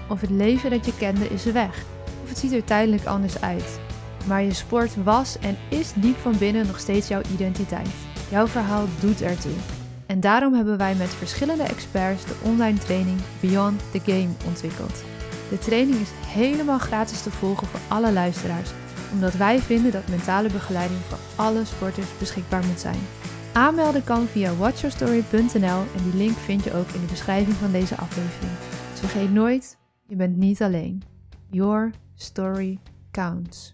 of 0.09 0.21
het 0.21 0.29
leven 0.29 0.69
dat 0.69 0.85
je 0.85 0.97
kende 0.97 1.27
is 1.27 1.45
weg. 1.45 1.83
Of 2.23 2.29
het 2.29 2.37
ziet 2.37 2.51
er 2.51 2.63
tijdelijk 2.63 3.05
anders 3.05 3.41
uit. 3.41 3.79
Maar 4.27 4.43
je 4.43 4.53
sport 4.53 5.03
was 5.03 5.39
en 5.39 5.57
is 5.69 5.93
diep 5.95 6.17
van 6.17 6.37
binnen 6.37 6.67
nog 6.67 6.79
steeds 6.79 7.07
jouw 7.07 7.21
identiteit. 7.33 7.89
Jouw 8.29 8.47
verhaal 8.47 8.85
doet 8.99 9.21
ertoe. 9.21 9.74
En 10.05 10.19
daarom 10.19 10.53
hebben 10.53 10.77
wij 10.77 10.95
met 10.95 11.09
verschillende 11.09 11.63
experts 11.63 12.25
de 12.25 12.35
online 12.43 12.77
training 12.77 13.19
Beyond 13.39 13.81
the 13.91 13.99
Game 13.99 14.29
ontwikkeld. 14.47 15.03
De 15.49 15.57
training 15.57 15.99
is 15.99 16.09
helemaal 16.25 16.79
gratis 16.79 17.21
te 17.21 17.31
volgen 17.31 17.67
voor 17.67 17.79
alle 17.87 18.11
luisteraars, 18.11 18.71
omdat 19.13 19.33
wij 19.33 19.59
vinden 19.59 19.91
dat 19.91 20.07
mentale 20.07 20.49
begeleiding 20.49 20.99
voor 20.99 21.17
alle 21.35 21.65
sporters 21.65 22.17
beschikbaar 22.17 22.65
moet 22.65 22.79
zijn. 22.79 22.99
Aanmelden 23.53 24.03
kan 24.03 24.27
via 24.27 24.55
watchyourstory.nl 24.55 25.83
en 25.95 26.03
die 26.03 26.15
link 26.15 26.37
vind 26.37 26.63
je 26.63 26.73
ook 26.73 26.89
in 26.89 27.01
de 27.01 27.07
beschrijving 27.07 27.55
van 27.55 27.71
deze 27.71 27.95
aflevering. 27.95 28.51
Dus 28.91 28.99
vergeet 28.99 29.33
nooit, 29.33 29.77
je 30.07 30.15
bent 30.15 30.37
niet 30.37 30.61
alleen. 30.61 31.03
Your 31.49 31.91
story 32.15 32.79
counts. 33.11 33.73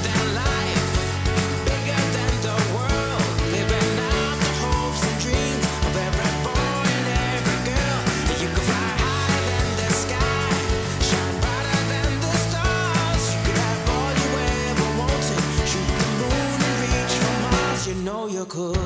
know 18.03 18.25
you 18.27 18.45
could. 18.45 18.77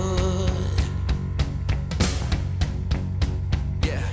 Yeah, 3.84 4.04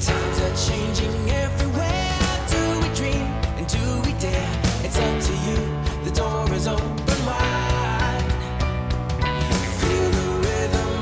times 0.00 0.40
are 0.40 0.56
changing 0.68 1.30
everywhere. 1.30 2.18
Do 2.48 2.80
we 2.80 2.88
dream 2.94 3.26
and 3.58 3.66
do 3.66 3.84
we 4.06 4.12
dare? 4.18 4.50
It's 4.84 4.98
up 4.98 5.20
to 5.28 5.32
you. 5.46 5.58
The 6.04 6.12
door 6.12 6.50
is 6.54 6.66
open 6.66 7.26
wide. 7.26 8.32
Feel 9.80 10.10
the 10.10 10.48
rhythm 10.48 10.98